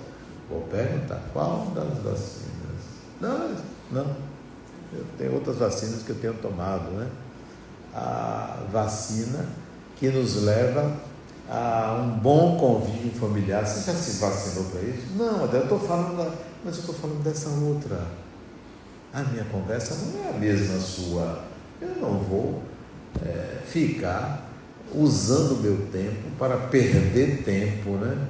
[0.71, 2.51] Perguntar qual das vacinas?
[3.21, 3.57] Não,
[3.91, 4.17] não.
[4.93, 7.09] Eu tenho outras vacinas que eu tenho tomado, né?
[7.95, 9.47] A vacina
[9.97, 10.97] que nos leva
[11.49, 13.67] a um bom convívio familiar.
[13.67, 15.07] Você já se vacinou para isso?
[15.17, 16.33] Não, eu estou falando, da,
[16.65, 18.07] mas eu estou falando dessa outra.
[19.13, 21.45] A minha conversa não é a mesma sua.
[21.81, 22.63] Eu não vou
[23.25, 24.49] é, ficar
[24.95, 28.29] usando o meu tempo para perder tempo, né?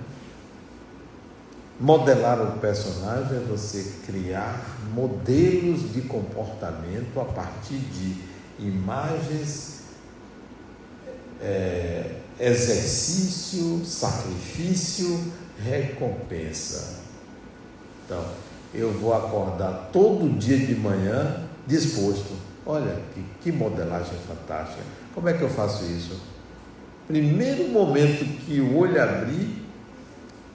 [1.80, 8.16] Modelar o personagem é você criar modelos de comportamento a partir de
[8.58, 9.84] imagens,
[11.40, 15.32] é, exercício, sacrifício,
[15.64, 17.00] recompensa.
[18.04, 18.26] Então,
[18.74, 22.36] eu vou acordar todo dia de manhã disposto.
[22.66, 24.82] Olha que, que modelagem fantástica.
[25.14, 26.20] Como é que eu faço isso?
[27.08, 29.59] Primeiro momento que o olho abrir,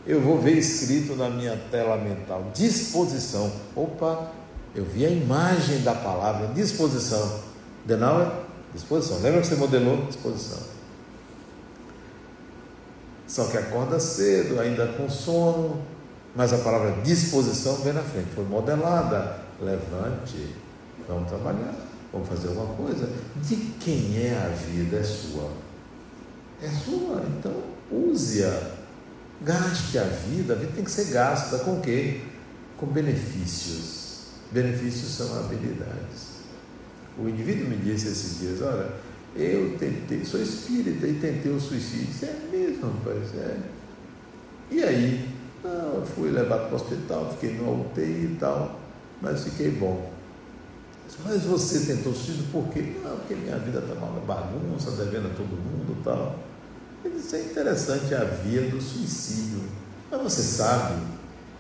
[0.05, 3.51] eu vou ver escrito na minha tela mental: disposição.
[3.75, 4.31] Opa,
[4.75, 7.39] eu vi a imagem da palavra disposição.
[7.85, 8.31] Denauer,
[8.73, 9.19] disposição.
[9.21, 10.05] Lembra que você modelou?
[10.05, 10.59] Disposição.
[13.27, 15.81] Só que acorda cedo, ainda com sono,
[16.35, 18.29] mas a palavra disposição vem na frente.
[18.35, 19.43] Foi modelada.
[19.59, 20.53] Levante,
[21.07, 21.73] vamos trabalhar,
[22.11, 23.09] vamos fazer alguma coisa.
[23.37, 24.97] De quem é a vida?
[24.97, 25.49] É sua.
[26.61, 27.53] É sua, então
[27.89, 28.74] use-a
[29.41, 32.21] Gaste a vida, a vida tem que ser gasta com o quê?
[32.77, 34.27] Com benefícios.
[34.51, 36.35] Benefícios são habilidades.
[37.17, 38.89] O indivíduo me disse esses dias, olha,
[39.35, 42.09] eu tentei, sou espírita e tentei o suicídio.
[42.09, 43.57] Isso é mesmo, rapaz, é.
[44.71, 45.29] E aí?
[45.63, 48.79] Não, eu fui levado para o hospital, fiquei no UTI e tal,
[49.21, 50.11] mas fiquei bom.
[51.23, 52.95] Mas você tentou suicídio por quê?
[53.03, 56.39] Não, porque minha vida estava uma bagunça, devendo a todo mundo e tal.
[57.05, 59.61] Isso é interessante a via do suicídio.
[60.11, 61.01] Mas você sabe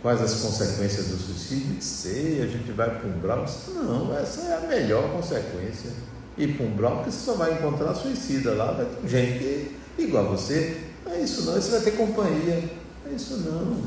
[0.01, 1.81] quais as consequências do suicídio?
[1.81, 3.45] Sei, a gente vai para um umbral.
[3.69, 5.91] Não, essa é a melhor consequência.
[6.37, 10.25] Ir para um umbral, porque você só vai encontrar suicida lá, vai ter gente igual
[10.25, 10.81] a você.
[11.05, 12.69] Não é isso não, você vai ter companhia.
[13.03, 13.83] Não é isso não.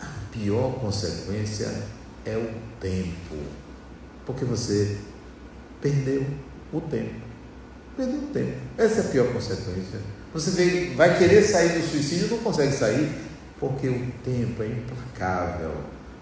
[0.00, 1.70] A pior consequência
[2.24, 3.36] é o tempo.
[4.24, 4.98] Porque você
[5.80, 6.26] perdeu
[6.72, 7.14] o tempo.
[7.96, 8.56] Perdeu o tempo.
[8.76, 10.00] Essa é a pior consequência.
[10.32, 13.10] Você vai querer sair do suicídio não consegue sair,
[13.58, 15.72] porque o tempo é implacável.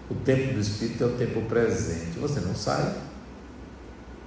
[0.09, 2.17] O tempo do Espírito é o tempo presente.
[2.19, 2.93] Você não sai.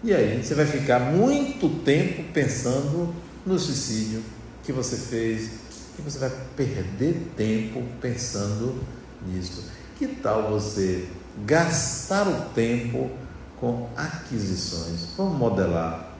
[0.05, 3.15] E aí você vai ficar muito tempo pensando
[3.45, 4.23] no suicídio
[4.63, 5.51] que você fez,
[5.99, 8.79] e você vai perder tempo pensando
[9.27, 9.65] nisso.
[9.99, 11.09] Que tal você
[11.47, 13.11] gastar o tempo
[13.59, 15.09] com aquisições?
[15.17, 16.15] Vamos modelar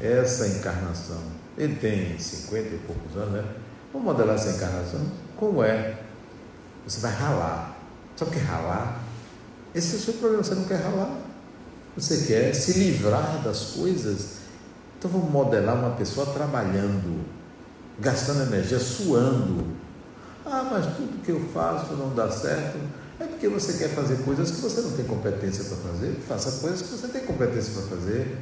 [0.00, 3.44] essa encarnação ele tem 50 e poucos anos, né?
[3.92, 5.00] Vamos modelar essa encarnação?
[5.36, 5.98] Como é?
[6.86, 7.76] Você vai ralar.
[8.16, 9.00] Sabe o que é ralar?
[9.74, 11.16] Esse é o seu problema, você não quer ralar.
[11.96, 14.38] Você quer se livrar das coisas.
[14.98, 17.24] Então vamos modelar uma pessoa trabalhando,
[18.00, 19.64] gastando energia, suando.
[20.44, 22.78] Ah, mas tudo que eu faço não dá certo.
[23.20, 26.16] É porque você quer fazer coisas que você não tem competência para fazer.
[26.28, 28.38] Faça coisas que você tem competência para fazer.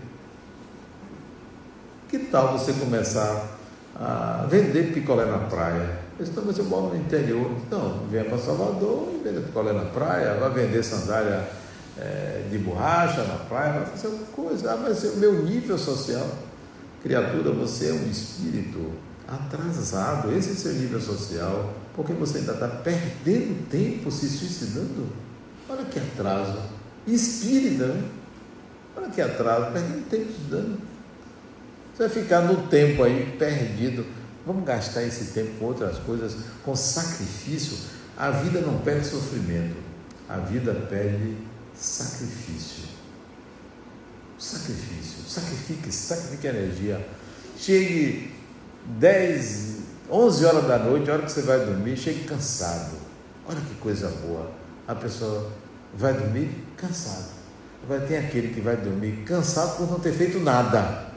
[2.13, 3.57] Que tal você começar
[3.97, 5.99] a vender picolé na praia?
[6.19, 7.51] Eu disse, mas eu moro no interior.
[7.71, 11.49] Não, venha para Salvador e venda picolé na praia, vai vender sandália
[11.99, 14.75] é, de borracha na praia, vai fazer alguma coisa.
[14.75, 16.27] Ah, mas o meu nível social,
[17.03, 18.93] criatura, você é um espírito
[19.27, 25.07] atrasado, esse é seu nível social, porque você ainda está perdendo tempo se suicidando.
[25.67, 26.59] Olha que atraso.
[27.07, 28.05] Espírita, né?
[28.99, 30.92] Olha que atraso, perdendo tempo estudando.
[31.95, 34.07] Você vai ficar no tempo aí perdido.
[34.47, 37.77] Vamos gastar esse tempo com outras coisas, com sacrifício.
[38.17, 39.77] A vida não pede sofrimento,
[40.29, 41.37] a vida pede
[41.75, 42.85] sacrifício.
[44.39, 45.23] Sacrifício.
[45.29, 47.07] Sacrifique, sacrifique energia.
[47.57, 48.35] Chegue
[48.99, 49.77] 10,
[50.11, 52.97] 11 horas da noite, a hora que você vai dormir, chegue cansado.
[53.49, 54.51] Olha que coisa boa.
[54.89, 55.53] A pessoa
[55.95, 57.31] vai dormir cansado.
[57.87, 61.12] Vai ter aquele que vai dormir cansado por não ter feito nada.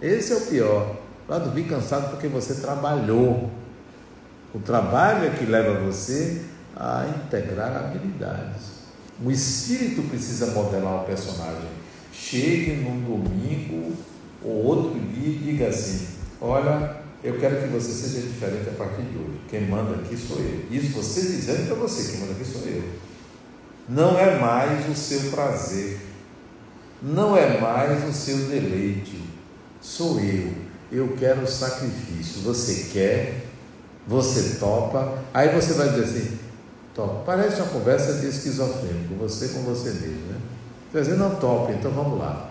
[0.00, 0.96] Esse é o pior.
[1.26, 3.50] Vai dormir cansado porque você trabalhou.
[4.54, 6.42] O trabalho é que leva você
[6.76, 8.78] a integrar habilidades.
[9.22, 11.68] O espírito precisa modelar o personagem.
[12.12, 13.96] Chegue num domingo
[14.42, 16.06] ou outro dia e diga assim:
[16.40, 19.40] Olha, eu quero que você seja diferente a partir de hoje.
[19.48, 20.66] Quem manda aqui sou eu.
[20.70, 22.82] Isso você dizendo para você: quem manda aqui sou eu.
[23.88, 25.98] Não é mais o seu prazer,
[27.02, 29.27] não é mais o seu deleite,
[29.80, 30.52] sou eu.
[30.90, 32.42] Eu quero sacrifício.
[32.42, 33.44] Você quer,
[34.06, 35.18] você topa.
[35.34, 36.38] Aí você vai dizer assim:
[36.94, 37.22] topa.
[37.26, 40.36] Parece uma conversa de esquizofrênico, você com você mesmo, né?
[40.90, 42.50] Você vai dizer: não topa, então vamos lá.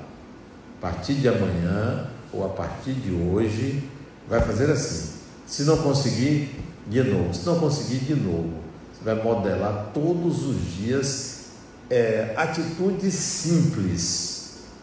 [0.77, 3.89] A partir de amanhã ou a partir de hoje,
[4.29, 5.17] vai fazer assim.
[5.47, 7.33] Se não conseguir, de novo.
[7.33, 8.53] Se não conseguir, de novo.
[8.93, 11.37] Você vai modelar todos os dias
[11.89, 14.36] é, atitudes simples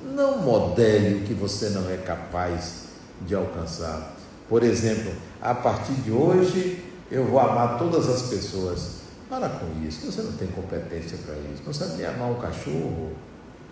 [0.05, 2.85] não modele o que você não é capaz
[3.27, 4.15] de alcançar.
[4.49, 9.05] Por exemplo, a partir de hoje eu vou amar todas as pessoas.
[9.29, 11.63] Para com isso, você não tem competência para isso.
[11.65, 13.13] Não sabe nem amar um cachorro.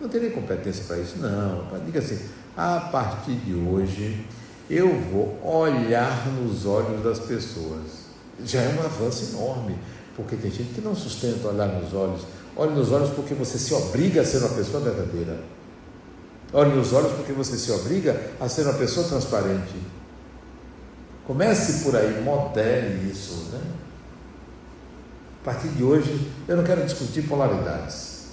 [0.01, 1.66] Não tem nem competência para isso, não.
[1.85, 2.18] Diga assim,
[2.57, 4.26] a partir de hoje
[4.68, 8.03] eu vou olhar nos olhos das pessoas.
[8.45, 9.76] Já é um avanço enorme,
[10.16, 12.22] porque tem gente que não sustenta olhar nos olhos.
[12.57, 15.39] Olhe nos olhos porque você se obriga a ser uma pessoa verdadeira.
[16.53, 19.74] Olhe nos olhos porque você se obriga a ser uma pessoa transparente.
[21.26, 23.61] Comece por aí, modele isso, né?
[25.40, 28.26] A partir de hoje, eu não quero discutir polaridades.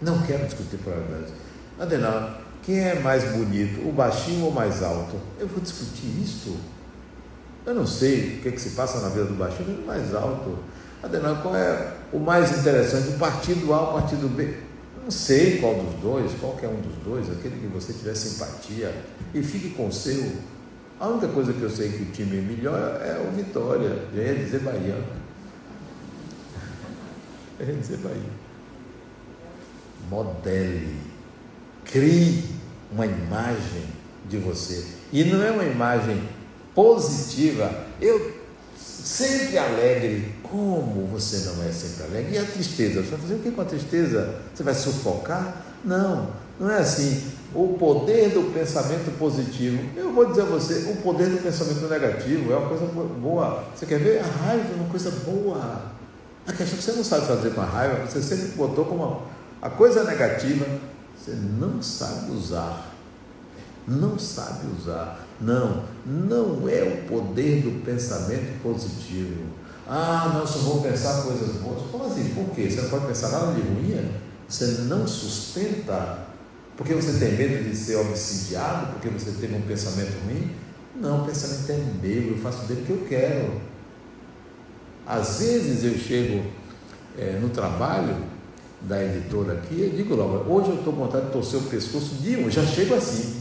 [0.00, 1.32] Não quero discutir polaridades.
[1.78, 5.16] Adenal, quem é mais bonito, o baixinho ou o mais alto?
[5.38, 6.56] Eu vou discutir isto.
[7.66, 9.86] Eu não sei o que, é que se passa na vida do baixinho ou do
[9.86, 10.58] mais alto.
[11.02, 13.08] Adenal, qual é o mais interessante?
[13.08, 14.65] O partido A ou o partido B?
[15.06, 18.92] Não sei qual dos dois, qualquer um dos dois, aquele que você tiver simpatia
[19.32, 20.32] e fique com o seu.
[20.98, 24.20] A única coisa que eu sei que o time é melhor é o Vitória, já
[24.20, 25.00] ia dizer Bahia.
[27.60, 28.20] Já ia dizer Bahia.
[30.10, 30.96] Modele,
[31.84, 32.42] crie
[32.90, 33.86] uma imagem
[34.28, 34.86] de você.
[35.12, 36.20] E não é uma imagem
[36.74, 37.86] positiva.
[38.00, 38.34] Eu
[38.76, 40.34] sempre alegre.
[40.50, 42.34] Como você não é sempre alegre?
[42.34, 43.02] E a tristeza?
[43.02, 44.40] Você vai fazer o que com a tristeza?
[44.54, 45.64] Você vai sufocar?
[45.84, 47.22] Não, não é assim
[47.54, 49.82] o poder do pensamento positivo.
[49.96, 53.64] Eu vou dizer a você, o poder do pensamento negativo é uma coisa boa.
[53.74, 54.20] Você quer ver?
[54.20, 55.82] A raiva é uma coisa boa.
[56.46, 59.22] A questão é que você não sabe fazer com a raiva, você sempre botou como
[59.60, 60.66] a coisa negativa,
[61.18, 62.94] você não sabe usar.
[63.88, 65.24] Não sabe usar.
[65.40, 69.44] Não, não é o poder do pensamento positivo.
[69.88, 71.82] Ah, nós só vamos pensar coisas boas.
[71.90, 72.34] Como assim?
[72.34, 72.68] Por quê?
[72.68, 74.10] Você não pode pensar nada de ruim?
[74.48, 76.26] Você não sustenta
[76.76, 78.92] porque você tem medo de ser obsidiado?
[78.92, 80.50] Porque você teve um pensamento ruim?
[80.94, 83.60] Não, o pensamento é meu, eu faço dele o que eu quero.
[85.06, 86.44] Às vezes eu chego
[87.18, 88.16] é, no trabalho
[88.82, 92.16] da editora aqui, eu digo logo, hoje eu estou com vontade de torcer o pescoço
[92.16, 93.40] de um, já chego assim,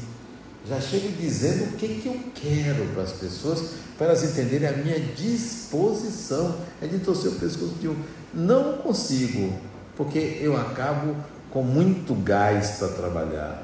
[0.68, 4.74] já chego dizendo o que, que eu quero para as pessoas, para elas entenderem a
[4.74, 7.96] minha disposição, é de torcer o pescoço de um.
[8.34, 9.58] Não consigo,
[9.96, 11.16] porque eu acabo
[11.50, 13.64] com muito gás para trabalhar.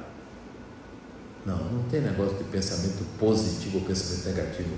[1.45, 4.69] Não, não tem negócio de pensamento positivo ou pensamento negativo.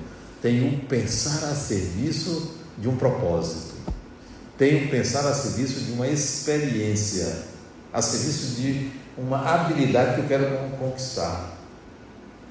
[0.42, 3.76] Tem um pensar a serviço de um propósito.
[4.58, 7.44] Tem um pensar a serviço de uma experiência,
[7.92, 11.58] a serviço de uma habilidade que eu quero conquistar.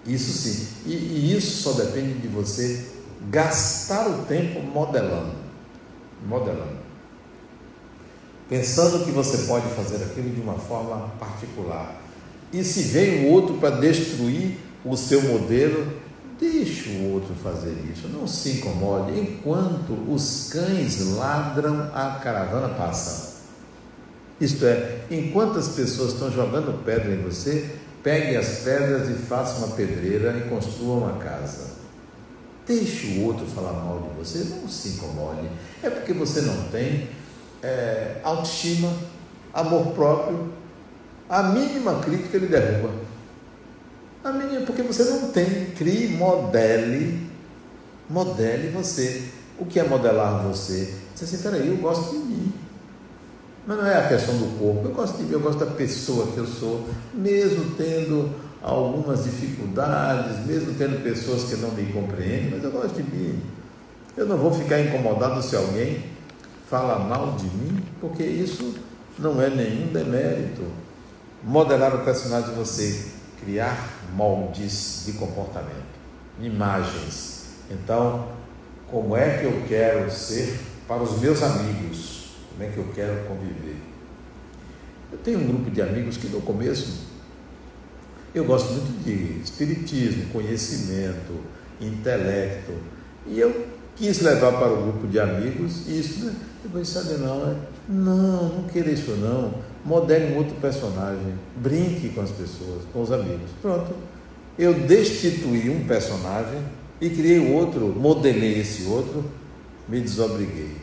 [0.06, 0.66] Isso sim.
[0.86, 2.91] E, e isso só depende de você
[3.30, 5.32] gastar o tempo modelando.
[6.26, 6.82] Modelando
[8.52, 12.02] pensando que você pode fazer aquilo de uma forma particular.
[12.52, 15.90] E se vem o outro para destruir o seu modelo,
[16.38, 19.18] deixe o outro fazer isso, não se incomode.
[19.18, 23.40] Enquanto os cães ladram, a caravana passa.
[24.38, 27.70] Isto é, enquanto as pessoas estão jogando pedra em você,
[28.02, 31.81] pegue as pedras e faça uma pedreira e construa uma casa.
[32.66, 35.48] Deixe o outro falar mal de você, não se incomode.
[35.82, 37.08] É porque você não tem
[37.62, 38.92] é, autoestima,
[39.52, 40.52] amor próprio,
[41.28, 42.90] a mínima crítica ele derruba.
[44.22, 47.26] A mínima, porque você não tem, crie, modele,
[48.08, 49.22] modele você.
[49.58, 50.94] O que é modelar você?
[51.14, 52.52] Você assim, peraí, eu gosto de mim.
[53.66, 56.26] Mas não é a questão do corpo, eu gosto de mim, eu gosto da pessoa
[56.32, 62.62] que eu sou, mesmo tendo algumas dificuldades, mesmo tendo pessoas que não me compreendem, mas
[62.62, 63.42] eu gosto de mim.
[64.16, 66.04] Eu não vou ficar incomodado se alguém
[66.68, 68.76] fala mal de mim, porque isso
[69.18, 70.62] não é nenhum demérito.
[71.42, 73.06] Modelar o personagem de você,
[73.42, 73.76] criar
[74.14, 75.98] moldes de comportamento,
[76.40, 77.46] imagens.
[77.68, 78.28] Então,
[78.88, 82.36] como é que eu quero ser para os meus amigos?
[82.50, 83.76] Como é que eu quero conviver?
[85.10, 87.11] Eu tenho um grupo de amigos que no começo
[88.34, 91.40] eu gosto muito de espiritismo, conhecimento,
[91.80, 92.72] intelecto,
[93.26, 93.66] e eu
[93.96, 96.34] quis levar para o grupo de amigos isso, né?
[96.62, 97.56] Depois sabe não, é,
[97.88, 99.54] não, não queira isso não.
[99.84, 103.50] Modele um outro personagem, brinque com as pessoas, com os amigos.
[103.60, 103.92] Pronto.
[104.58, 106.60] Eu destituí um personagem
[107.00, 109.24] e criei outro, modelei esse outro,
[109.88, 110.76] me desobriguei.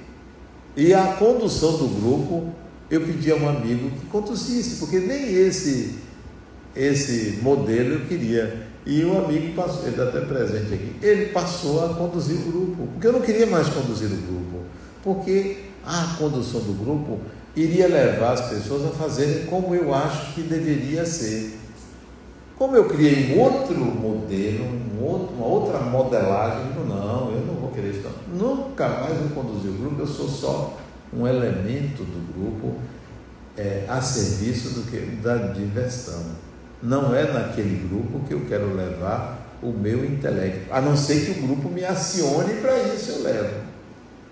[0.76, 2.54] E a condução do grupo,
[2.92, 5.96] eu pedi a um amigo que conduzisse, porque nem esse
[6.76, 8.68] esse modelo eu queria.
[8.86, 12.88] E o amigo passou, ele está até presente aqui, ele passou a conduzir o grupo,
[12.88, 14.64] porque eu não queria mais conduzir o grupo,
[15.04, 17.20] porque a condução do grupo
[17.56, 21.58] iria levar as pessoas a fazerem como eu acho que deveria ser.
[22.58, 27.46] Como eu criei um outro modelo, um outro, uma outra modelagem, eu digo, não, eu
[27.46, 28.10] não vou querer isso.
[28.34, 30.78] Nunca mais vou conduzir o grupo, eu sou só
[31.14, 32.76] um elemento do grupo
[33.58, 36.49] é, a serviço do que da diversão.
[36.82, 41.40] Não é naquele grupo que eu quero levar o meu intelecto, a não ser que
[41.40, 43.62] o grupo me acione para isso eu levo.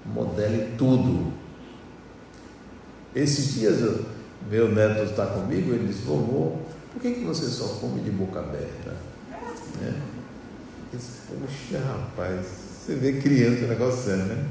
[0.06, 1.34] Modele tudo.
[3.14, 3.82] Esses dias
[4.50, 6.58] meu neto está comigo, ele disse, vovô,
[6.94, 8.96] por que, que você só come de boca aberta?
[9.84, 9.94] É.
[10.94, 12.46] Disse, Poxa, rapaz,
[12.86, 14.46] você vê criança o negócio é, né?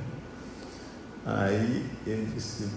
[1.24, 2.68] Aí ele disse,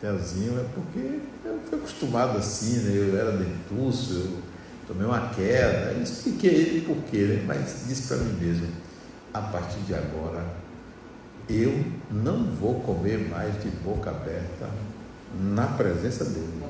[0.00, 1.20] Telzinho, é porque
[1.50, 2.92] eu fui acostumado assim, né?
[2.96, 4.38] Eu era dentuço, eu
[4.86, 5.92] tomei uma queda.
[5.92, 7.44] Eu expliquei ele por quê, né?
[7.46, 8.68] mas disse para mim mesmo,
[9.32, 10.44] a partir de agora,
[11.48, 14.68] eu não vou comer mais de boca aberta
[15.38, 16.62] na presença dele.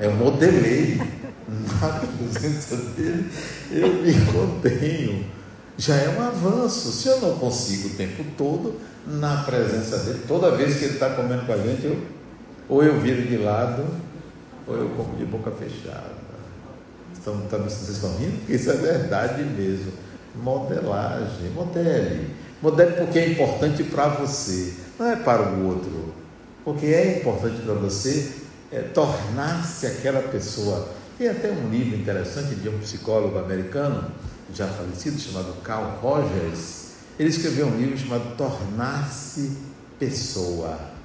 [0.00, 0.96] Eu modelei
[1.80, 3.30] na presença dele,
[3.70, 5.26] eu me contenho.
[5.78, 6.90] Já é um avanço.
[6.90, 11.10] Se eu não consigo o tempo todo, na presença dele, toda vez que ele está
[11.10, 12.02] comendo com a gente, eu,
[12.68, 13.84] ou eu viro de lado,
[14.66, 16.16] ou eu como de boca fechada.
[17.12, 18.38] Estão, tá, vocês estão rindo?
[18.38, 19.92] Porque isso é verdade mesmo.
[20.34, 22.30] Modelagem, modele.
[22.60, 26.14] Modele porque é importante para você, não é para o outro.
[26.64, 28.32] Porque é importante para você
[28.72, 30.88] é, tornar-se aquela pessoa.
[31.18, 34.10] Tem até um livro interessante de um psicólogo americano,
[34.52, 36.86] já falecido, chamado Carl Rogers.
[37.18, 39.56] Ele escreveu um livro chamado Tornar-se
[39.98, 40.95] Pessoa.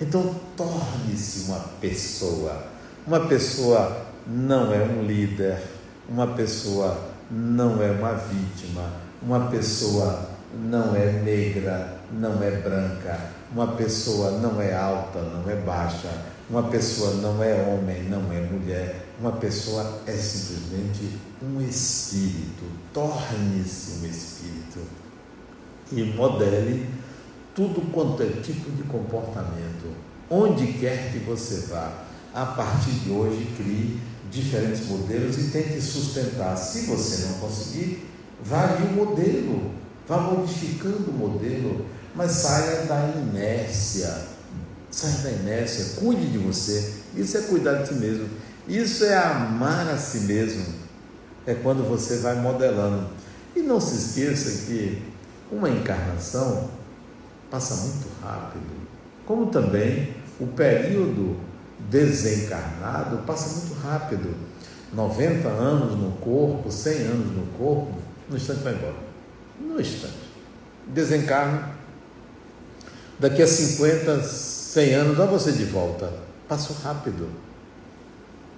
[0.00, 2.64] Então, torne-se uma pessoa.
[3.06, 5.60] Uma pessoa não é um líder,
[6.08, 8.90] uma pessoa não é uma vítima,
[9.22, 13.20] uma pessoa não é negra, não é branca,
[13.52, 16.10] uma pessoa não é alta, não é baixa,
[16.48, 22.64] uma pessoa não é homem, não é mulher, uma pessoa é simplesmente um espírito.
[22.92, 24.80] Torne-se um espírito.
[25.92, 26.88] E modele
[27.60, 29.94] tudo quanto é tipo de comportamento.
[30.30, 31.92] Onde quer que você vá,
[32.32, 34.00] a partir de hoje crie
[34.30, 36.56] diferentes modelos e tente sustentar.
[36.56, 38.08] Se você não conseguir,
[38.42, 39.72] varie o modelo,
[40.08, 41.84] vá modificando o modelo,
[42.14, 44.28] mas saia da inércia.
[44.90, 46.94] Saia da inércia, cuide de você.
[47.14, 48.26] Isso é cuidar de si mesmo.
[48.66, 50.64] Isso é amar a si mesmo.
[51.46, 53.08] É quando você vai modelando.
[53.54, 55.02] E não se esqueça que
[55.52, 56.79] uma encarnação
[57.50, 58.88] passa muito rápido,
[59.26, 61.36] como também o período
[61.88, 64.34] desencarnado passa muito rápido.
[64.92, 67.94] 90 anos no corpo, 100 anos no corpo,
[68.28, 68.96] no instante vai embora.
[69.60, 70.14] No instante.
[70.86, 71.70] Desencarna.
[73.18, 76.12] Daqui a 50, 100 anos, dá você de volta.
[76.48, 77.28] Passou rápido.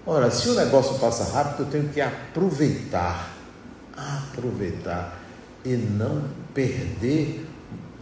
[0.07, 3.35] Ora, se o negócio passa rápido, eu tenho que aproveitar.
[3.97, 5.21] Aproveitar.
[5.65, 6.25] E não
[6.55, 7.42] perder,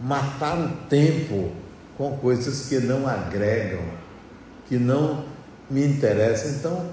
[0.01, 1.51] matar o tempo
[1.97, 4.01] com coisas que não agregam
[4.71, 5.25] que não
[5.69, 6.47] me interessa.
[6.47, 6.89] Então,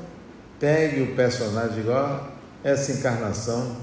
[0.59, 2.29] pegue o personagem igual
[2.65, 3.77] essa encarnação,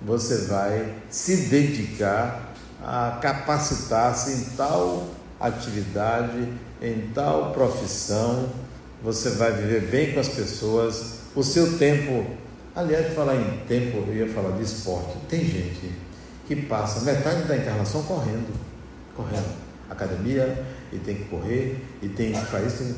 [0.00, 5.06] você vai se dedicar a capacitar-se em tal
[5.38, 6.48] atividade,
[6.80, 8.48] em tal profissão,
[9.02, 12.24] você vai viver bem com as pessoas, o seu tempo,
[12.74, 15.92] aliás, falar em tempo, eu ia falar de esporte, tem gente
[16.46, 18.50] que passa metade da encarnação correndo,
[19.16, 19.54] correndo,
[19.90, 22.96] academia, e tem que correr, e tem que fazer isso,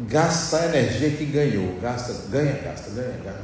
[0.00, 1.78] gastar a energia que ganhou.
[1.80, 3.42] Gasta, ganha, gasta, ganha, gasta.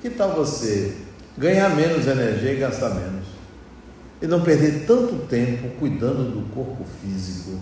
[0.00, 0.96] Que tal você
[1.36, 3.26] ganhar menos energia e gastar menos?
[4.20, 7.60] E não perder tanto tempo cuidando do corpo físico.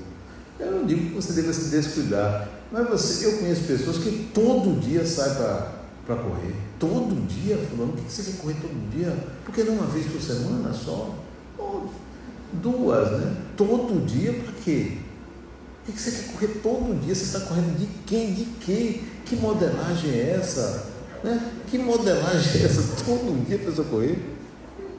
[0.59, 4.81] Eu não digo que você deva se descuidar, mas você, eu conheço pessoas que todo
[4.81, 6.55] dia saem para correr.
[6.79, 9.15] Todo dia, falando, o que você quer correr todo dia?
[9.45, 11.15] Por que não uma vez por semana só?
[12.53, 13.37] Duas, né?
[13.57, 14.99] Todo dia para quê?
[15.85, 17.15] Por que você quer correr todo dia?
[17.15, 18.35] Você está correndo de quem?
[18.35, 19.03] De quê?
[19.25, 20.87] Que modelagem é essa?
[21.23, 21.53] Né?
[21.69, 22.83] Que modelagem é essa?
[23.05, 24.19] Todo dia precisa correr?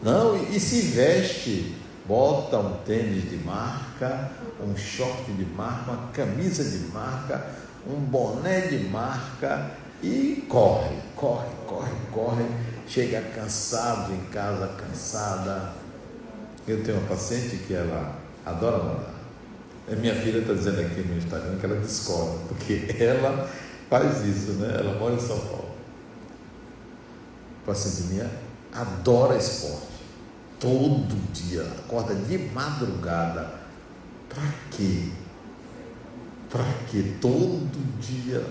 [0.02, 1.76] Não, e, e se veste,
[2.06, 4.32] bota um tênis de marca,
[4.62, 7.45] um short de marca, uma camisa de marca,
[7.89, 9.72] um boné de marca
[10.02, 12.45] e corre, corre, corre, corre.
[12.88, 15.74] Chega cansado em casa, cansada.
[16.68, 19.15] Eu tenho uma paciente que ela adora nadar.
[19.89, 23.49] A minha filha está dizendo aqui no Instagram que ela discorda, porque ela
[23.89, 24.76] faz isso, né?
[24.78, 25.70] Ela mora em São Paulo.
[27.61, 28.30] O paciente minha
[28.74, 29.88] adora esporte.
[30.59, 33.53] Todo dia, acorda de madrugada.
[34.28, 35.09] Para quê?
[36.49, 37.13] Para quê?
[37.22, 38.43] Todo dia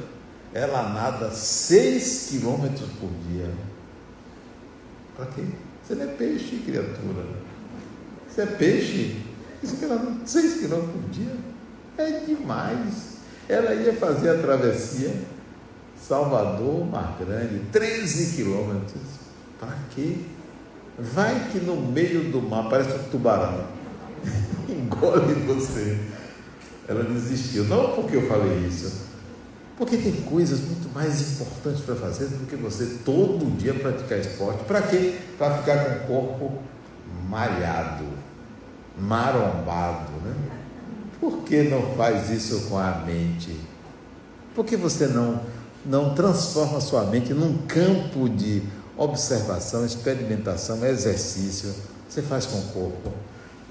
[0.54, 3.52] ela nada 6 quilômetros por dia.
[5.14, 5.42] Para quê?
[5.82, 7.45] Você não é peixe, criatura.
[8.37, 9.16] Você é peixe.
[9.62, 11.32] Isso que ela 6 quilômetros por dia.
[11.97, 13.16] É demais.
[13.49, 15.11] Ela ia fazer a travessia
[15.99, 19.01] Salvador, Mar Grande, 13 quilômetros.
[19.59, 20.16] Para quê?
[20.99, 23.64] Vai que no meio do mar parece um tubarão.
[24.68, 25.99] Engole você.
[26.87, 27.64] Ela desistiu.
[27.64, 29.07] Não porque eu falei isso.
[29.78, 34.62] Porque tem coisas muito mais importantes para fazer do que você todo dia praticar esporte.
[34.64, 35.14] Para quê?
[35.39, 36.62] Para ficar com o corpo
[37.28, 38.05] malhado,
[38.99, 40.34] marombado, né?
[41.20, 43.59] Por que não faz isso com a mente?
[44.55, 45.40] Por que você não,
[45.84, 48.62] não transforma sua mente num campo de
[48.97, 51.74] observação, experimentação, exercício?
[52.09, 53.12] Você faz com o corpo.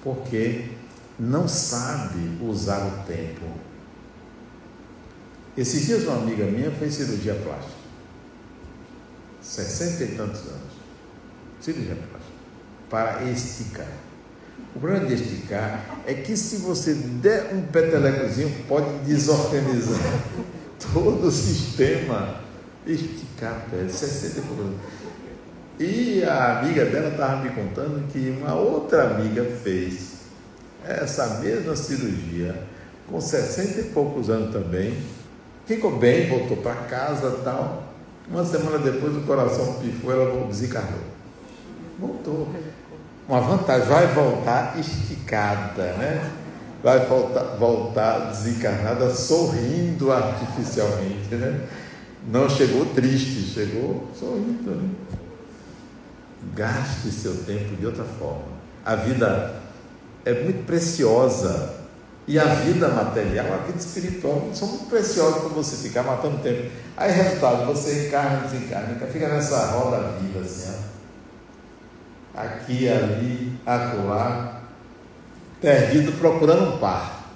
[0.03, 0.65] Porque
[1.17, 3.45] não sabe usar o tempo.
[5.57, 7.86] Esses dias uma amiga minha fez cirurgia plástica.
[9.41, 10.73] 60 e tantos anos.
[11.61, 12.36] Cirurgia plástica.
[12.89, 13.88] Para esticar.
[14.75, 19.99] O problema de esticar é que se você der um petelecozinho, pode desorganizar
[20.93, 22.43] todo o sistema.
[22.85, 24.41] Esticar a pele, 60
[25.79, 25.83] e.
[25.83, 30.15] E a amiga dela estava me contando que uma outra amiga fez
[30.87, 32.55] essa mesma cirurgia,
[33.09, 34.95] com 60 e poucos anos também,
[35.65, 37.83] ficou bem, voltou para casa tal.
[38.29, 41.01] Uma semana depois o coração pifou, ela desencarnou.
[41.99, 42.47] Voltou.
[43.28, 46.32] Uma vantagem, vai voltar esticada, né?
[46.84, 51.67] Vai voltar, voltar desencarnada sorrindo artificialmente, né?
[52.28, 54.71] Não chegou triste, chegou sorrindo.
[54.71, 54.89] Né?
[56.53, 58.55] Gaste seu tempo de outra forma.
[58.86, 59.55] A vida
[60.23, 61.86] é muito preciosa.
[62.28, 66.71] E a vida material, a vida espiritual, são muito preciosas para você ficar matando tempo.
[66.97, 70.94] Aí, resultado, você encarna, desencarna, fica nessa roda vida assim, ó.
[72.36, 74.61] Aqui, ali, acolá,
[75.61, 77.31] perdido procurando um par.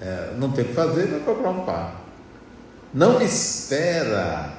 [0.00, 2.00] É, não tem o que fazer, vai procurar um par.
[2.92, 4.52] Não espera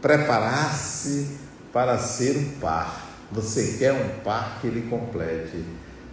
[0.00, 1.38] preparar-se
[1.72, 3.08] para ser um par.
[3.30, 5.64] Você quer um par que ele complete.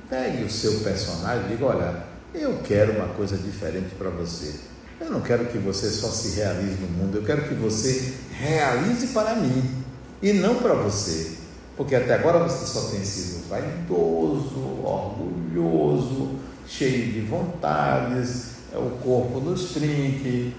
[0.09, 4.55] Pegue o seu personagem e diga: olha, eu quero uma coisa diferente para você.
[4.99, 9.07] Eu não quero que você só se realize no mundo, eu quero que você realize
[9.07, 9.83] para mim
[10.21, 11.38] e não para você.
[11.79, 16.35] Porque até agora você só tem sido vaidoso, orgulhoso,
[16.67, 20.53] cheio de vontades, é o corpo nos trinque,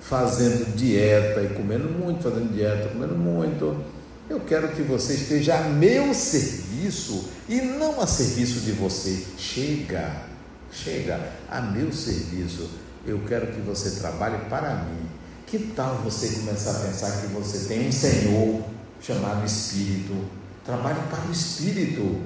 [0.00, 3.74] fazendo dieta e comendo muito, fazendo dieta, comendo muito
[4.28, 9.22] eu quero que você esteja a meu serviço e não a serviço de você.
[9.36, 10.22] Chega,
[10.72, 11.20] chega
[11.50, 12.70] a meu serviço.
[13.06, 15.06] Eu quero que você trabalhe para mim.
[15.46, 18.62] Que tal você começar a pensar que você tem um Senhor
[19.04, 20.14] chamado Espírito?
[20.64, 22.20] Trabalhe para o Espírito.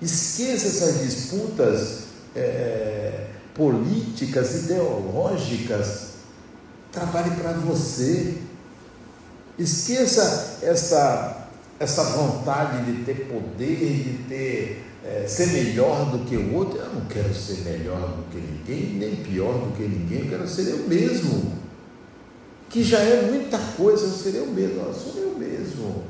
[0.00, 2.04] Esqueça essas disputas
[2.36, 6.12] é, políticas, ideológicas.
[6.90, 8.38] Trabalhe para você.
[9.58, 16.54] Esqueça essa, essa vontade de ter poder, de ter, é, ser melhor do que o
[16.54, 16.78] outro.
[16.78, 20.48] Eu não quero ser melhor do que ninguém, nem pior do que ninguém, eu quero
[20.48, 21.61] ser eu mesmo.
[22.72, 26.02] Que já é muita coisa, eu ser eu mesmo, eu sou eu mesmo.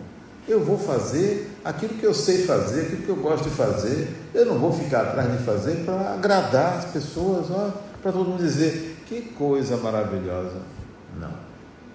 [0.49, 4.09] Eu vou fazer aquilo que eu sei fazer, aquilo que eu gosto de fazer.
[4.33, 7.47] Eu não vou ficar atrás de fazer para agradar as pessoas,
[8.01, 10.63] para todo mundo dizer que coisa maravilhosa.
[11.21, 11.31] Não,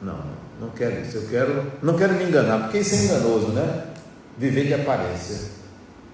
[0.02, 0.48] não, não.
[0.60, 3.86] Não quero isso, eu quero, não quero me enganar, porque isso é enganoso, né?
[4.38, 5.52] Viver de aparência.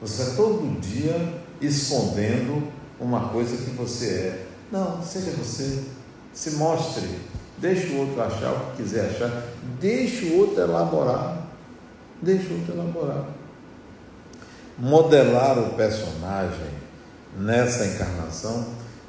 [0.01, 2.67] Você está todo dia escondendo
[2.99, 4.45] uma coisa que você é.
[4.69, 5.83] Não, seja você.
[6.33, 7.07] Se mostre.
[7.63, 9.45] Deixe o outro achar o que quiser achar.
[9.79, 11.47] Deixe o outro elaborar.
[12.21, 13.25] Deixe o outro elaborar.
[14.77, 16.67] Modelar o personagem
[17.37, 18.67] nessa encarnação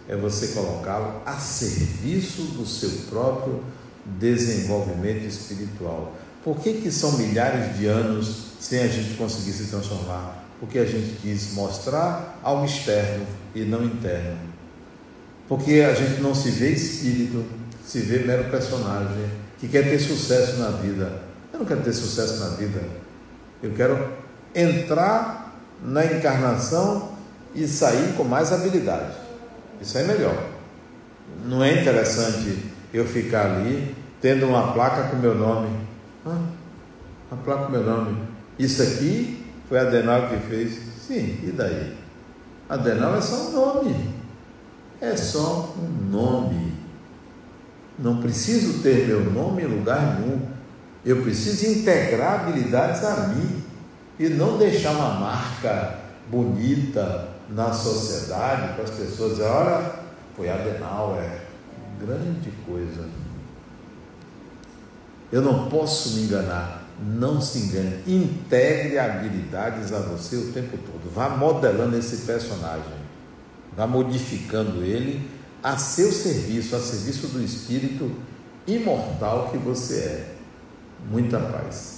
[0.08, 3.60] é você colocá-lo a serviço do seu próprio
[4.04, 6.12] desenvolvimento espiritual.
[6.44, 10.44] Por que, que são milhares de anos sem a gente conseguir se transformar?
[10.60, 14.38] Porque a gente quis mostrar algo externo e não interno.
[15.48, 17.44] Porque a gente não se vê espírito,
[17.84, 21.22] se vê mero personagem que quer ter sucesso na vida.
[21.52, 22.80] Eu não quero ter sucesso na vida.
[23.62, 24.12] Eu quero
[24.54, 27.12] entrar na encarnação
[27.54, 29.16] e sair com mais habilidade.
[29.80, 30.36] Isso é melhor.
[31.44, 32.58] Não é interessante
[32.92, 35.68] eu ficar ali tendo uma placa com meu nome.
[36.26, 36.38] Ah,
[37.30, 38.18] uma placa com meu nome.
[38.58, 40.78] Isso aqui foi Adenal que fez.
[41.06, 41.94] Sim, e daí?
[42.68, 44.14] Adenal é só um nome.
[45.00, 46.73] É só um nome.
[47.98, 50.40] Não preciso ter meu nome em lugar nenhum.
[51.04, 53.62] Eu preciso integrar habilidades a mim.
[54.16, 55.98] e não deixar uma marca
[56.30, 59.92] bonita na sociedade para as pessoas dizerem, olha,
[60.36, 61.40] foi Adenauer,
[62.00, 63.08] grande coisa.
[65.32, 66.84] Eu não posso me enganar.
[67.04, 68.04] Não se engane.
[68.06, 71.12] Integre habilidades a você o tempo todo.
[71.12, 73.02] Vá modelando esse personagem.
[73.76, 75.28] Vá modificando ele
[75.64, 78.14] a seu serviço, a serviço do espírito
[78.66, 80.34] imortal que você é.
[81.10, 81.93] Muita paz.